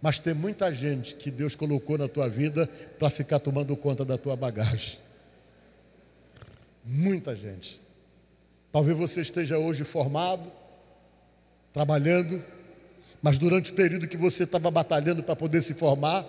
mas 0.02 0.20
tem 0.20 0.34
muita 0.34 0.72
gente 0.74 1.16
que 1.16 1.32
Deus 1.32 1.56
colocou 1.56 1.98
na 1.98 2.08
tua 2.08 2.30
vida 2.30 2.68
para 3.00 3.10
ficar 3.10 3.40
tomando 3.40 3.76
conta 3.76 4.06
da 4.06 4.18
tua 4.18 4.36
bagagem. 4.36 5.00
Muita 6.86 7.36
gente. 7.36 7.82
Talvez 8.72 8.96
você 8.98 9.22
esteja 9.22 9.58
hoje 9.58 9.84
formado, 9.84 10.52
trabalhando, 11.74 12.44
mas 13.22 13.38
durante 13.38 13.72
o 13.72 13.76
período 13.76 14.08
que 14.08 14.18
você 14.18 14.44
estava 14.44 14.70
batalhando 14.70 15.24
para 15.24 15.36
poder 15.36 15.62
se 15.64 15.74
formar, 15.74 16.26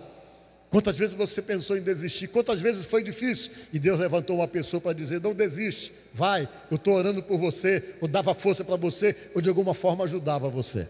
quantas 0.70 0.98
vezes 0.98 1.14
você 1.14 1.40
pensou 1.40 1.76
em 1.76 1.82
desistir? 1.82 2.28
Quantas 2.28 2.60
vezes 2.60 2.86
foi 2.86 3.02
difícil? 3.02 3.52
E 3.72 3.78
Deus 3.78 3.98
levantou 3.98 4.36
uma 4.36 4.48
pessoa 4.48 4.80
para 4.80 4.92
dizer: 4.92 5.20
não 5.20 5.34
desiste, 5.34 5.92
vai, 6.12 6.48
eu 6.70 6.76
estou 6.76 6.94
orando 6.94 7.22
por 7.22 7.38
você, 7.38 7.94
ou 8.00 8.08
dava 8.08 8.34
força 8.34 8.64
para 8.64 8.76
você, 8.76 9.14
ou 9.34 9.40
de 9.40 9.48
alguma 9.48 9.74
forma 9.74 10.04
ajudava 10.04 10.48
você. 10.48 10.88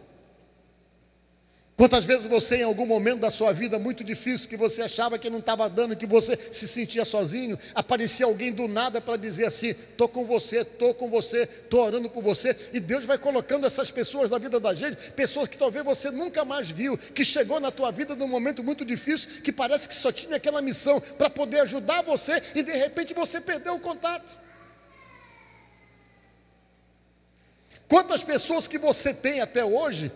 Quantas 1.78 2.04
vezes 2.04 2.26
você, 2.26 2.56
em 2.56 2.64
algum 2.64 2.84
momento 2.84 3.20
da 3.20 3.30
sua 3.30 3.52
vida 3.52 3.78
muito 3.78 4.02
difícil, 4.02 4.48
que 4.48 4.56
você 4.56 4.82
achava 4.82 5.16
que 5.16 5.30
não 5.30 5.38
estava 5.38 5.70
dando, 5.70 5.94
que 5.94 6.08
você 6.08 6.36
se 6.50 6.66
sentia 6.66 7.04
sozinho, 7.04 7.56
aparecia 7.72 8.26
alguém 8.26 8.52
do 8.52 8.66
nada 8.66 9.00
para 9.00 9.16
dizer 9.16 9.44
assim: 9.44 9.68
estou 9.68 10.08
com 10.08 10.24
você, 10.24 10.62
estou 10.62 10.92
com 10.92 11.08
você, 11.08 11.42
estou 11.42 11.86
orando 11.86 12.10
por 12.10 12.20
você, 12.20 12.56
e 12.72 12.80
Deus 12.80 13.04
vai 13.04 13.16
colocando 13.16 13.64
essas 13.64 13.92
pessoas 13.92 14.28
na 14.28 14.38
vida 14.38 14.58
da 14.58 14.74
gente, 14.74 15.12
pessoas 15.12 15.46
que 15.46 15.56
talvez 15.56 15.84
você 15.84 16.10
nunca 16.10 16.44
mais 16.44 16.68
viu, 16.68 16.98
que 16.98 17.24
chegou 17.24 17.60
na 17.60 17.70
tua 17.70 17.92
vida 17.92 18.16
num 18.16 18.26
momento 18.26 18.60
muito 18.64 18.84
difícil, 18.84 19.40
que 19.40 19.52
parece 19.52 19.88
que 19.88 19.94
só 19.94 20.10
tinha 20.10 20.34
aquela 20.34 20.60
missão 20.60 21.00
para 21.16 21.30
poder 21.30 21.60
ajudar 21.60 22.02
você, 22.02 22.42
e 22.56 22.62
de 22.64 22.72
repente 22.72 23.14
você 23.14 23.40
perdeu 23.40 23.76
o 23.76 23.80
contato. 23.80 24.36
Quantas 27.86 28.24
pessoas 28.24 28.66
que 28.66 28.78
você 28.78 29.14
tem 29.14 29.40
até 29.40 29.64
hoje, 29.64 30.10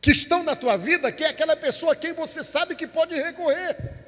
que 0.00 0.10
estão 0.10 0.42
na 0.42 0.56
tua 0.56 0.76
vida, 0.76 1.12
que 1.12 1.24
é 1.24 1.28
aquela 1.28 1.56
pessoa 1.56 1.92
a 1.92 1.96
quem 1.96 2.12
você 2.12 2.42
sabe 2.42 2.74
que 2.74 2.86
pode 2.86 3.14
recorrer. 3.14 4.00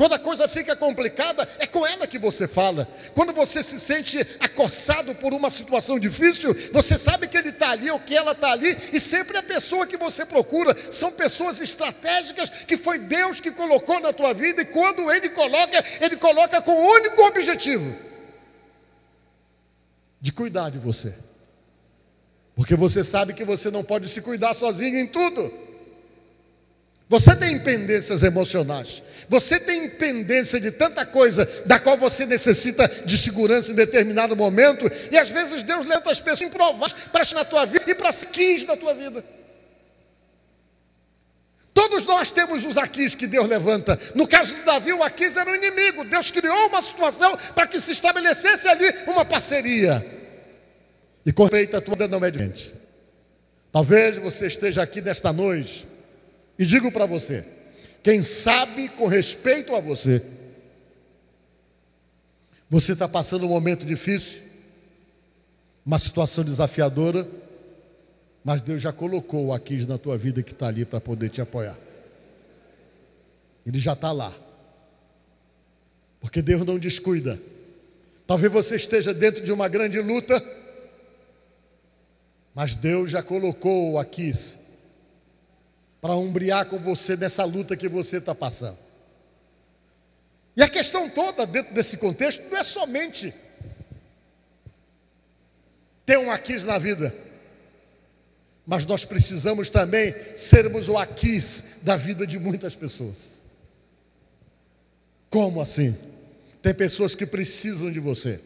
Quando 0.00 0.14
a 0.14 0.18
coisa 0.18 0.48
fica 0.48 0.74
complicada, 0.74 1.46
é 1.58 1.66
com 1.66 1.86
ela 1.86 2.06
que 2.06 2.18
você 2.18 2.48
fala. 2.48 2.88
Quando 3.12 3.34
você 3.34 3.62
se 3.62 3.78
sente 3.78 4.18
acossado 4.40 5.14
por 5.16 5.34
uma 5.34 5.50
situação 5.50 5.98
difícil, 5.98 6.56
você 6.72 6.96
sabe 6.96 7.28
que 7.28 7.36
ele 7.36 7.50
está 7.50 7.72
ali 7.72 7.90
ou 7.90 8.00
que 8.00 8.16
ela 8.16 8.32
está 8.32 8.50
ali, 8.50 8.78
e 8.94 8.98
sempre 8.98 9.36
a 9.36 9.42
pessoa 9.42 9.86
que 9.86 9.98
você 9.98 10.24
procura 10.24 10.74
são 10.90 11.12
pessoas 11.12 11.60
estratégicas 11.60 12.48
que 12.48 12.78
foi 12.78 12.98
Deus 12.98 13.42
que 13.42 13.50
colocou 13.50 14.00
na 14.00 14.10
tua 14.10 14.32
vida, 14.32 14.62
e 14.62 14.64
quando 14.64 15.12
Ele 15.12 15.28
coloca, 15.28 15.84
Ele 16.00 16.16
coloca 16.16 16.62
com 16.62 16.72
o 16.72 16.92
único 16.94 17.20
objetivo 17.26 17.94
de 20.18 20.32
cuidar 20.32 20.70
de 20.70 20.78
você. 20.78 21.14
Porque 22.60 22.76
você 22.76 23.02
sabe 23.02 23.32
que 23.32 23.42
você 23.42 23.70
não 23.70 23.82
pode 23.82 24.06
se 24.06 24.20
cuidar 24.20 24.52
sozinho 24.52 24.98
em 24.98 25.06
tudo. 25.06 25.50
Você 27.08 27.34
tem 27.34 27.58
pendências 27.58 28.22
emocionais. 28.22 29.02
Você 29.30 29.58
tem 29.58 29.88
pendência 29.88 30.60
de 30.60 30.70
tanta 30.70 31.06
coisa 31.06 31.48
da 31.64 31.80
qual 31.80 31.96
você 31.96 32.26
necessita 32.26 32.86
de 33.06 33.16
segurança 33.16 33.72
em 33.72 33.74
determinado 33.74 34.36
momento. 34.36 34.84
E 35.10 35.16
às 35.16 35.30
vezes 35.30 35.62
Deus 35.62 35.86
leva 35.86 36.10
as 36.10 36.20
pessoas 36.20 36.50
improváveis 36.50 36.92
para 37.10 37.24
na 37.34 37.46
tua 37.46 37.64
vida 37.64 37.90
e 37.90 37.94
para 37.94 38.12
quis 38.12 38.66
na 38.66 38.76
tua 38.76 38.92
vida. 38.92 39.24
Todos 41.72 42.04
nós 42.04 42.30
temos 42.30 42.66
os 42.66 42.76
aquis 42.76 43.14
que 43.14 43.26
Deus 43.26 43.48
levanta. 43.48 43.98
No 44.14 44.28
caso 44.28 44.54
de 44.54 44.60
Davi, 44.64 44.92
o 44.92 45.02
aquis 45.02 45.34
era 45.38 45.50
o 45.50 45.56
inimigo. 45.56 46.04
Deus 46.04 46.30
criou 46.30 46.66
uma 46.66 46.82
situação 46.82 47.38
para 47.54 47.66
que 47.66 47.80
se 47.80 47.92
estabelecesse 47.92 48.68
ali 48.68 48.94
uma 49.06 49.24
parceria. 49.24 50.19
E 51.24 51.32
com 51.32 51.44
respeito 51.44 51.76
a 51.76 51.80
tua 51.80 51.94
vida 51.94 52.08
não 52.08 52.24
é 52.24 52.30
diferente. 52.30 52.74
Talvez 53.72 54.16
você 54.18 54.46
esteja 54.46 54.82
aqui 54.82 55.00
nesta 55.00 55.32
noite 55.32 55.86
e 56.58 56.64
digo 56.64 56.90
para 56.90 57.06
você: 57.06 57.44
quem 58.02 58.24
sabe 58.24 58.88
com 58.88 59.06
respeito 59.06 59.74
a 59.74 59.80
você, 59.80 60.22
você 62.68 62.92
está 62.92 63.08
passando 63.08 63.46
um 63.46 63.50
momento 63.50 63.84
difícil, 63.84 64.42
uma 65.84 65.98
situação 65.98 66.42
desafiadora, 66.42 67.28
mas 68.44 68.62
Deus 68.62 68.82
já 68.82 68.92
colocou 68.92 69.46
o 69.46 69.52
Aquis 69.52 69.86
na 69.86 69.98
tua 69.98 70.16
vida 70.16 70.42
que 70.42 70.52
está 70.52 70.68
ali 70.68 70.84
para 70.84 71.00
poder 71.00 71.28
te 71.28 71.40
apoiar. 71.40 71.78
Ele 73.66 73.78
já 73.78 73.92
está 73.92 74.10
lá. 74.10 74.34
Porque 76.20 76.42
Deus 76.42 76.64
não 76.64 76.78
descuida. 76.78 77.40
Talvez 78.26 78.52
você 78.52 78.76
esteja 78.76 79.12
dentro 79.12 79.44
de 79.44 79.52
uma 79.52 79.68
grande 79.68 80.00
luta 80.00 80.40
mas 82.54 82.74
Deus 82.74 83.10
já 83.10 83.22
colocou 83.22 83.98
aqui 83.98 84.32
para 86.00 86.14
umbriar 86.16 86.64
com 86.66 86.78
você 86.78 87.16
nessa 87.16 87.44
luta 87.44 87.76
que 87.76 87.88
você 87.88 88.16
está 88.18 88.34
passando. 88.34 88.78
E 90.56 90.62
a 90.62 90.68
questão 90.68 91.08
toda 91.08 91.46
dentro 91.46 91.72
desse 91.74 91.96
contexto 91.96 92.42
não 92.50 92.58
é 92.58 92.62
somente 92.62 93.32
ter 96.04 96.18
um 96.18 96.30
aquis 96.30 96.64
na 96.64 96.76
vida, 96.76 97.14
mas 98.66 98.84
nós 98.84 99.04
precisamos 99.04 99.70
também 99.70 100.14
sermos 100.36 100.88
o 100.88 100.98
aquis 100.98 101.76
da 101.82 101.96
vida 101.96 102.26
de 102.26 102.38
muitas 102.38 102.74
pessoas. 102.74 103.40
Como 105.28 105.60
assim? 105.60 105.96
Tem 106.60 106.74
pessoas 106.74 107.14
que 107.14 107.24
precisam 107.24 107.90
de 107.90 108.00
você. 108.00 108.40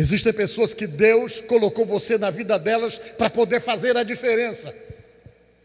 Existem 0.00 0.32
pessoas 0.32 0.72
que 0.72 0.86
Deus 0.86 1.42
colocou 1.42 1.84
você 1.84 2.16
na 2.16 2.30
vida 2.30 2.58
delas 2.58 2.96
para 2.96 3.28
poder 3.28 3.60
fazer 3.60 3.98
a 3.98 4.02
diferença. 4.02 4.74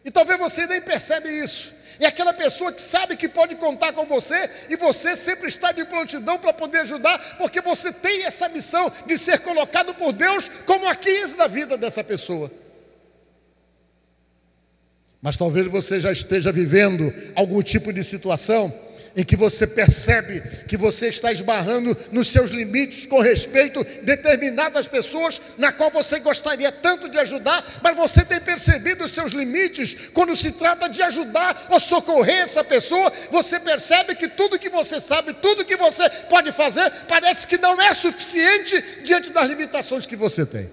E 0.03 0.11
talvez 0.11 0.37
você 0.37 0.67
nem 0.67 0.81
percebe 0.81 1.29
isso. 1.29 1.73
É 2.01 2.07
aquela 2.07 2.33
pessoa 2.33 2.73
que 2.73 2.81
sabe 2.81 3.15
que 3.15 3.29
pode 3.29 3.55
contar 3.55 3.93
com 3.93 4.05
você 4.05 4.49
e 4.69 4.75
você 4.75 5.15
sempre 5.15 5.47
está 5.47 5.71
de 5.71 5.85
prontidão 5.85 6.37
para 6.37 6.51
poder 6.51 6.79
ajudar, 6.79 7.37
porque 7.37 7.61
você 7.61 7.93
tem 7.93 8.23
essa 8.25 8.49
missão 8.49 8.91
de 9.07 9.17
ser 9.17 9.39
colocado 9.39 9.95
por 9.95 10.11
Deus 10.11 10.51
como 10.65 10.85
a 10.85 10.95
15 10.95 11.37
da 11.37 11.47
vida 11.47 11.77
dessa 11.77 12.03
pessoa. 12.03 12.51
Mas 15.21 15.37
talvez 15.37 15.65
você 15.67 16.01
já 16.01 16.11
esteja 16.11 16.51
vivendo 16.51 17.13
algum 17.35 17.63
tipo 17.63 17.93
de 17.93 18.03
situação 18.03 18.67
em 19.15 19.23
que 19.23 19.37
você 19.37 19.65
percebe 19.65 20.41
que 20.67 20.75
você 20.75 21.07
está 21.07 21.31
esbarrando 21.31 21.95
nos 22.11 22.29
seus 22.29 22.51
limites 22.51 23.05
com 23.05 23.21
respeito 23.21 23.79
a 23.79 23.83
determinadas 24.03 24.87
pessoas 24.87 25.41
na 25.57 25.71
qual 25.71 25.89
você 25.89 26.19
gostaria 26.19 26.71
tanto 26.71 27.07
de 27.07 27.17
ajudar, 27.17 27.63
mas 27.81 27.95
você 27.95 28.25
tem 28.25 28.41
percebido 28.41 29.05
os 29.05 29.11
seus 29.11 29.31
limites 29.31 29.95
quando 30.13 30.35
se 30.35 30.51
trata 30.51 30.89
de 30.89 31.01
ajudar 31.01 31.67
ou 31.69 31.79
socorrer 31.79 32.43
essa 32.43 32.63
pessoa, 32.63 33.11
você 33.31 33.59
percebe 33.59 34.15
que 34.15 34.27
tudo 34.27 34.59
que 34.59 34.69
você 34.69 34.99
sabe, 34.99 35.33
tudo 35.33 35.63
que 35.63 35.77
você 35.77 36.09
pode 36.29 36.51
fazer, 36.51 36.89
parece 37.07 37.47
que 37.47 37.57
não 37.57 37.81
é 37.81 37.93
suficiente 37.93 38.83
diante 39.03 39.29
das 39.29 39.47
limitações 39.47 40.05
que 40.05 40.17
você 40.17 40.45
tem. 40.45 40.69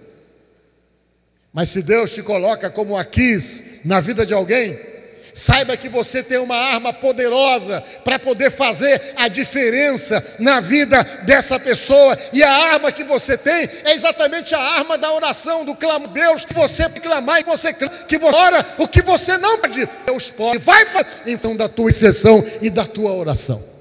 Mas 1.53 1.69
se 1.69 1.83
Deus 1.83 2.13
te 2.13 2.23
coloca 2.23 2.71
como 2.71 2.97
a 2.97 3.05
quis 3.05 3.63
na 3.85 4.01
vida 4.01 4.27
de 4.27 4.35
alguém, 4.35 4.92
Saiba 5.35 5.77
que 5.77 5.89
você 5.89 6.23
tem 6.23 6.39
uma 6.39 6.57
arma 6.57 6.93
poderosa 6.93 7.83
para 8.05 8.19
poder 8.19 8.51
fazer 8.51 9.01
a 9.17 9.29
diferença 9.29 10.25
na 10.39 10.61
vida 10.61 11.03
dessa 11.25 11.59
pessoa. 11.59 12.19
E 12.33 12.43
a 12.43 12.51
arma 12.51 12.93
que 12.93 13.05
você 13.05 13.37
tem 13.37 13.69
é 13.85 13.95
exatamente 13.95 14.55
a 14.55 14.61
arma 14.61 14.99
da 14.99 15.13
oração, 15.13 15.65
do 15.65 15.75
clamor 15.75 16.09
a 16.09 16.13
Deus, 16.13 16.45
que 16.45 16.55
você 16.55 16.89
clamar 16.89 17.41
e 17.41 17.45
você 17.45 17.73
que 17.73 18.19
você 18.19 18.37
ora 18.37 18.67
o 18.79 18.89
que 18.89 19.03
você 19.03 19.39
não 19.39 19.59
pode. 19.59 19.89
Deus 20.07 20.31
pode. 20.31 20.59
Vai 20.59 20.87
fazer 20.87 21.07
então 21.27 21.57
da 21.57 21.69
tua 21.69 21.91
exceção 21.91 22.45
e 22.61 22.69
da 22.69 22.87
tua 22.87 23.13
oração. 23.13 23.72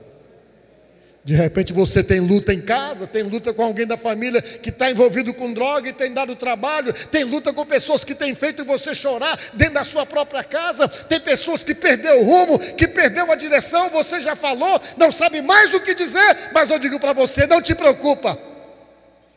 De 1.24 1.36
repente 1.36 1.72
você 1.72 2.04
tem 2.04 2.20
luta 2.20 2.52
em 2.52 2.60
casa, 2.60 3.06
tem 3.06 3.22
luta 3.22 3.54
com 3.54 3.64
alguém 3.64 3.86
da 3.86 3.96
família 3.96 4.42
que 4.42 4.70
está 4.70 4.90
envolvido 4.90 5.32
com 5.36 5.54
droga 5.54 5.88
e 5.88 5.94
tem 5.94 6.12
dado 6.12 6.36
trabalho, 6.36 6.92
tem 7.12 7.24
luta 7.24 7.54
com 7.54 7.64
pessoas 7.64 8.04
que 8.04 8.16
têm 8.16 8.34
feito 8.34 8.66
você 8.66 8.96
chorar 8.96 9.40
dentro 9.54 9.76
da 9.76 9.84
sua 9.84 10.04
própria 10.04 10.44
casa, 10.44 10.88
tem 10.88 11.20
pessoas 11.20 11.64
que 11.64 11.76
perdeu 11.76 12.22
o 12.22 12.24
rumo, 12.24 12.58
que 12.58 12.88
perdeu 12.88 13.32
a 13.32 13.36
direção, 13.36 13.90
você 13.92 14.20
já 14.20 14.36
falou, 14.36 14.82
não 14.98 15.12
sabe 15.12 15.44
mais 15.44 15.72
o 15.76 15.80
que 15.80 15.94
dizer, 15.94 16.38
mas 16.54 16.72
eu 16.72 16.80
digo 16.80 17.00
para 17.00 17.14
você, 17.14 17.46
não 17.46 17.62
te 17.62 17.76
preocupa. 17.76 18.36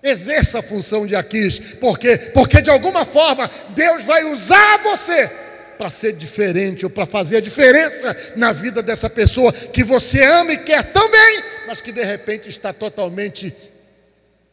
Exerça 0.03 0.61
a 0.61 0.63
função 0.63 1.07
de 1.07 1.15
Aquis, 1.15 1.59
porque 1.81 2.17
porque 2.33 2.63
de 2.63 2.71
alguma 2.71 3.05
forma 3.05 3.51
Deus 3.75 4.05
vai 4.05 4.25
usar 4.25 4.79
você 4.83 5.44
para 5.77 5.91
ser 5.91 6.15
diferente 6.15 6.85
ou 6.85 6.91
para 6.91 7.07
fazer 7.07 7.37
a 7.37 7.41
diferença 7.41 8.17
na 8.37 8.53
vida 8.53 8.83
dessa 8.83 9.11
pessoa 9.11 9.53
que 9.53 9.85
você 9.85 10.25
ama 10.25 10.53
e 10.53 10.59
quer 10.59 10.93
tão 10.93 11.11
bem, 11.11 11.43
mas 11.67 11.81
que 11.81 11.93
de 11.93 12.03
repente 12.03 12.49
está 12.49 12.73
totalmente 12.73 13.55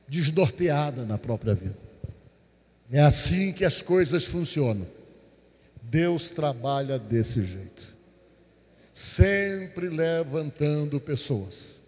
desnorteada 0.07 1.05
na 1.05 1.17
própria 1.17 1.55
vida. 1.55 1.77
É 2.91 2.99
assim 2.99 3.53
que 3.53 3.63
as 3.63 3.81
coisas 3.81 4.25
funcionam. 4.25 4.85
Deus 5.81 6.29
trabalha 6.29 6.99
desse 6.99 7.43
jeito, 7.43 7.95
sempre 8.93 9.89
levantando 9.89 10.99
pessoas, 10.99 11.81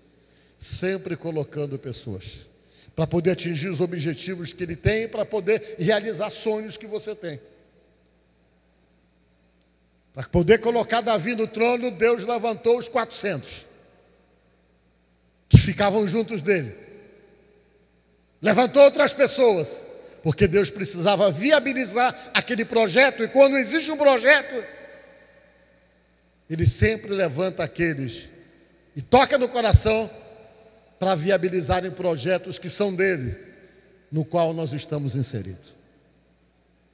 sempre 0.58 1.16
colocando 1.16 1.78
pessoas, 1.78 2.48
para 2.96 3.08
poder 3.08 3.32
atingir 3.32 3.70
os 3.70 3.82
objetivos 3.82 4.54
que 4.54 4.64
Ele 4.64 4.76
tem, 4.76 5.08
para 5.08 5.26
poder 5.26 5.76
realizar 5.80 6.30
sonhos 6.30 6.78
que 6.78 6.86
você 6.86 7.16
tem. 7.16 7.40
Para 10.14 10.28
poder 10.28 10.60
colocar 10.60 11.02
Davi 11.02 11.36
no 11.36 11.48
trono, 11.48 11.90
Deus 11.90 12.24
levantou 12.24 12.78
os 12.78 12.88
400 12.88 13.66
que 15.50 15.58
ficavam 15.58 16.08
juntos 16.08 16.42
dele. 16.42 16.76
Levantou 18.42 18.84
outras 18.84 19.14
pessoas, 19.14 19.86
porque 20.22 20.48
Deus 20.48 20.70
precisava 20.70 21.32
viabilizar 21.32 22.32
aquele 22.34 22.66
projeto, 22.66 23.24
e 23.24 23.28
quando 23.28 23.58
existe 23.58 23.92
um 23.92 23.98
projeto, 23.98 24.64
Ele 26.50 26.66
sempre 26.66 27.14
levanta 27.14 27.64
aqueles 27.64 28.30
e 28.96 29.02
toca 29.02 29.38
no 29.38 29.48
coração 29.50 30.10
para 31.00 31.16
viabilizarem 31.16 31.92
projetos 31.92 32.60
que 32.60 32.70
são 32.70 32.94
dele, 32.94 33.36
no 34.12 34.24
qual 34.24 34.54
nós 34.54 34.74
estamos 34.74 35.16
inseridos. 35.16 35.76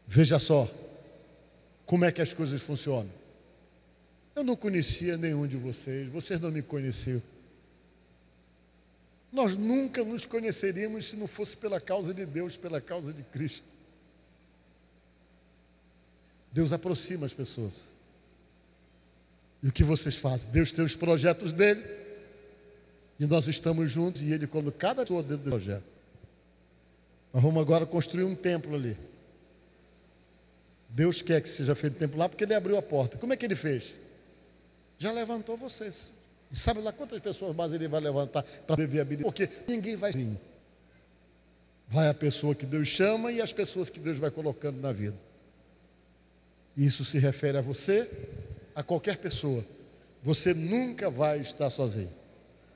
Veja 0.08 0.39
só 0.39 0.69
como 1.89 2.06
é 2.06 2.12
que 2.12 2.21
as 2.21 2.36
coisas 2.36 2.62
funcionam. 2.62 3.10
Eu 4.36 4.43
não 4.43 4.56
conhecia 4.56 5.17
nenhum 5.17 5.47
de 5.47 5.58
vocês, 5.58 6.08
vocês 6.08 6.39
não 6.39 6.52
me 6.52 6.62
conheciam. 6.62 7.19
Nós 9.32 9.56
nunca 9.56 10.04
nos 10.04 10.23
conheceríamos 10.23 11.10
se 11.10 11.15
não 11.15 11.28
fosse 11.28 11.58
pela 11.58 11.82
causa 11.82 12.13
de 12.13 12.28
Deus, 12.28 12.56
pela 12.56 12.80
causa 12.80 13.12
de 13.12 13.23
Cristo. 13.23 13.67
Deus 16.52 16.71
aproxima 16.71 17.25
as 17.25 17.34
pessoas. 17.34 17.86
E 19.63 19.69
o 19.69 19.71
que 19.71 19.84
vocês 19.84 20.15
fazem? 20.15 20.52
Deus 20.52 20.71
tem 20.71 20.86
os 20.86 20.95
projetos 20.95 21.52
dele, 21.52 21.84
e 23.19 23.25
nós 23.25 23.47
estamos 23.47 23.89
juntos, 23.89 24.21
e 24.21 24.32
ele 24.32 24.45
colocou 24.45 24.73
cada 24.73 25.02
pessoa 25.02 25.23
dentro 25.23 25.38
do 25.38 25.49
projeto. 25.49 25.86
Nós 27.34 27.41
vamos 27.41 27.60
agora 27.60 27.84
construir 27.88 28.25
um 28.25 28.36
templo 28.36 28.75
ali. 28.75 28.95
Deus 30.89 31.21
quer 31.21 31.41
que 31.41 31.49
seja 31.49 31.75
feito 31.75 31.95
o 31.95 31.99
templo 31.99 32.17
lá, 32.17 32.28
porque 32.28 32.43
ele 32.43 32.54
abriu 32.54 32.78
a 32.78 32.82
porta. 32.82 33.17
Como 33.17 33.32
é 33.32 33.38
que 33.38 33.45
ele 33.45 33.56
fez? 33.56 33.97
Já 34.97 35.12
levantou 35.12 35.56
vocês. 35.56 36.10
E 36.52 36.58
sabe 36.58 36.82
lá 36.82 36.91
quantas 36.91 37.19
pessoas 37.19 37.56
mais 37.56 37.71
ele 37.73 37.88
vai 37.88 38.02
levantar 38.02 38.43
para 38.43 38.88
viabilizar? 38.88 39.32
Porque 39.32 39.47
ninguém 39.67 39.95
vai. 39.95 40.12
Vai 41.88 42.10
a 42.10 42.13
pessoa 42.13 42.56
que 42.56 42.65
Deus 42.65 42.88
chama 42.88 43.32
e 43.32 43.41
as 43.41 43.54
pessoas 43.54 43.89
que 43.89 43.99
Deus 43.99 44.17
vai 44.17 44.32
colocando 44.32 44.82
na 44.82 44.91
vida. 44.91 45.17
Isso 46.75 47.06
se 47.06 47.19
refere 47.19 47.58
a 47.58 47.62
você, 47.62 48.10
a 48.73 48.82
qualquer 48.82 49.17
pessoa. 49.17 49.63
Você 50.23 50.54
nunca 50.54 51.10
vai 51.10 51.39
estar 51.39 51.69
sozinho. 51.69 52.12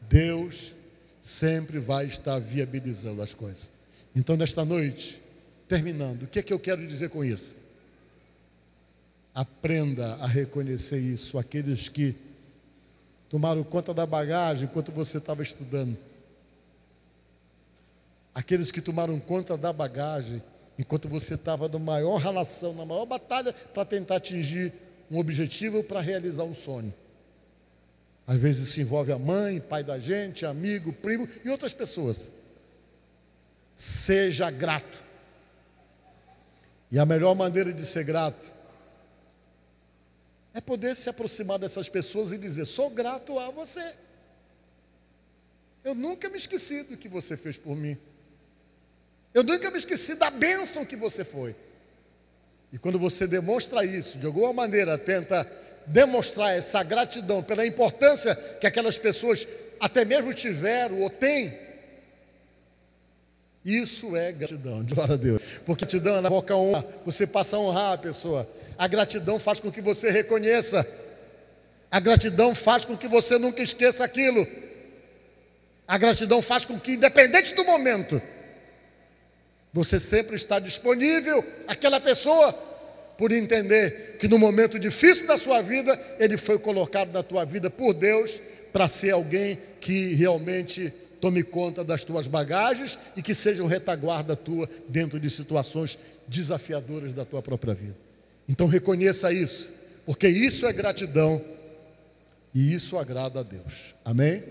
Deus 0.02 0.76
sempre 1.22 1.80
vai 1.80 2.06
estar 2.06 2.38
viabilizando 2.40 3.22
as 3.22 3.34
coisas. 3.34 3.70
Então, 4.16 4.36
nesta 4.36 4.64
noite, 4.64 5.22
terminando, 5.68 6.24
o 6.24 6.28
que 6.28 6.40
é 6.40 6.44
que 6.44 6.54
eu 6.54 6.60
quero 6.60 6.86
dizer 6.86 7.10
com 7.10 7.24
isso? 7.24 7.56
Aprenda 9.34 10.14
a 10.16 10.28
reconhecer 10.28 11.00
isso, 11.00 11.40
aqueles 11.40 11.90
que 11.90 12.16
tomaram 13.28 13.64
conta 13.64 13.92
da 13.92 14.06
bagagem 14.06 14.66
enquanto 14.66 14.92
você 14.92 15.18
estava 15.18 15.42
estudando. 15.42 15.98
Aqueles 18.34 18.72
que 18.72 18.80
tomaram 18.80 19.20
conta 19.20 19.58
da 19.58 19.74
bagagem 19.74 20.42
enquanto 20.78 21.10
você 21.10 21.34
estava 21.34 21.68
na 21.68 21.80
maior 21.80 22.18
relação, 22.18 22.74
na 22.74 22.86
maior 22.86 23.08
batalha 23.08 23.54
para 23.54 23.84
tentar 23.86 24.18
atingir 24.18 24.72
um 25.10 25.18
objetivo 25.18 25.84
para 25.84 26.00
realizar 26.00 26.44
um 26.44 26.54
sonho. 26.54 26.94
Às 28.28 28.38
vezes 28.38 28.70
se 28.70 28.82
envolve 28.82 29.12
a 29.12 29.18
mãe, 29.18 29.60
pai 29.60 29.84
da 29.84 29.98
gente, 29.98 30.46
amigo, 30.46 30.94
primo 30.94 31.28
e 31.44 31.50
outras 31.50 31.74
pessoas. 31.74 32.32
Seja 33.76 34.52
grato. 34.52 35.04
E 36.92 37.00
a 37.00 37.06
melhor 37.06 37.34
maneira 37.34 37.74
de 37.74 37.86
ser 37.86 38.04
grato 38.04 38.53
é 40.54 40.62
poder 40.62 40.96
se 40.96 41.10
aproximar 41.10 41.58
dessas 41.58 41.90
pessoas 41.90 42.32
e 42.32 42.38
dizer: 42.38 42.66
sou 42.66 42.90
grato 42.90 43.40
a 43.40 43.50
você. 43.50 43.94
Eu 45.84 45.96
nunca 45.96 46.30
me 46.30 46.38
esqueci 46.38 46.84
do 46.84 46.96
que 46.96 47.10
você 47.10 47.36
fez 47.36 47.58
por 47.58 47.76
mim. 47.76 47.98
Eu 49.34 49.44
nunca 49.44 49.72
me 49.72 49.78
esqueci 49.78 50.16
da 50.16 50.30
bênção 50.30 50.86
que 50.86 50.96
você 50.96 51.26
foi. 51.26 51.56
E 52.72 52.78
quando 52.78 52.98
você 52.98 53.28
demonstra 53.28 53.84
isso, 53.84 54.18
de 54.18 54.26
alguma 54.26 54.54
maneira 54.54 54.98
tenta 54.98 55.50
demonstrar 55.86 56.56
essa 56.56 56.82
gratidão 56.84 57.44
pela 57.44 57.66
importância 57.66 58.36
que 58.36 58.68
aquelas 58.68 58.98
pessoas 58.98 59.48
até 59.80 60.06
mesmo 60.06 60.34
tiveram 60.34 61.02
ou 61.02 61.10
têm, 61.10 61.58
isso 63.66 64.16
é 64.16 64.32
gratidão, 64.32 64.84
glória 64.84 65.14
a 65.14 65.18
Deus. 65.18 65.42
Porque 65.66 65.86
gratidão 65.86 66.22
na 66.22 66.30
boca 66.30 66.56
honra, 66.56 66.86
você 67.06 67.26
passa 67.26 67.56
a 67.56 67.60
honrar 67.60 67.94
a 67.94 67.98
pessoa. 67.98 68.48
A 68.78 68.88
gratidão 68.88 69.40
faz 69.40 69.60
com 69.60 69.72
que 69.72 69.82
você 69.82 70.10
reconheça. 70.12 70.86
A 71.90 72.00
gratidão 72.00 72.54
faz 72.54 72.84
com 72.84 72.98
que 72.98 73.08
você 73.08 73.38
nunca 73.38 73.62
esqueça 73.62 74.04
aquilo. 74.04 74.46
A 75.88 75.98
gratidão 75.98 76.42
faz 76.42 76.66
com 76.66 76.80
que, 76.80 76.94
independente 76.94 77.54
do 77.56 77.64
momento, 77.64 78.22
você 79.72 80.00
sempre 80.00 80.36
está 80.36 80.60
disponível 80.60 81.44
àquela 81.68 82.00
pessoa, 82.00 82.54
por 83.18 83.32
entender 83.32 84.18
que 84.20 84.28
no 84.28 84.40
momento 84.40 84.80
difícil 84.80 85.28
da 85.28 85.38
sua 85.38 85.62
vida, 85.62 86.00
ele 86.20 86.36
foi 86.36 86.58
colocado 86.58 87.12
na 87.12 87.24
tua 87.24 87.46
vida 87.46 87.70
por 87.70 87.94
Deus 87.94 88.42
para 88.72 88.88
ser 88.88 89.12
alguém 89.12 89.58
que 89.80 90.14
realmente 90.16 90.92
tome 91.24 91.42
conta 91.42 91.86
das 91.86 92.04
tuas 92.04 92.28
bagagens 92.28 93.00
e 93.16 93.22
que 93.22 93.34
seja 93.34 93.64
um 93.64 93.66
retaguarda 93.66 94.36
tua 94.36 94.70
dentro 94.90 95.18
de 95.18 95.30
situações 95.30 95.98
desafiadoras 96.28 97.14
da 97.14 97.24
tua 97.24 97.42
própria 97.42 97.74
vida. 97.74 97.96
Então 98.46 98.68
reconheça 98.68 99.32
isso, 99.32 99.72
porque 100.06 100.28
isso 100.28 100.66
é 100.66 100.74
gratidão 100.74 101.42
e 102.54 102.76
isso 102.76 102.98
agrada 102.98 103.40
a 103.40 103.44
Deus. 103.44 103.96
Amém? 104.04 104.44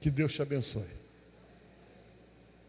Que 0.00 0.10
Deus 0.10 0.32
te 0.32 0.40
abençoe. 0.40 1.01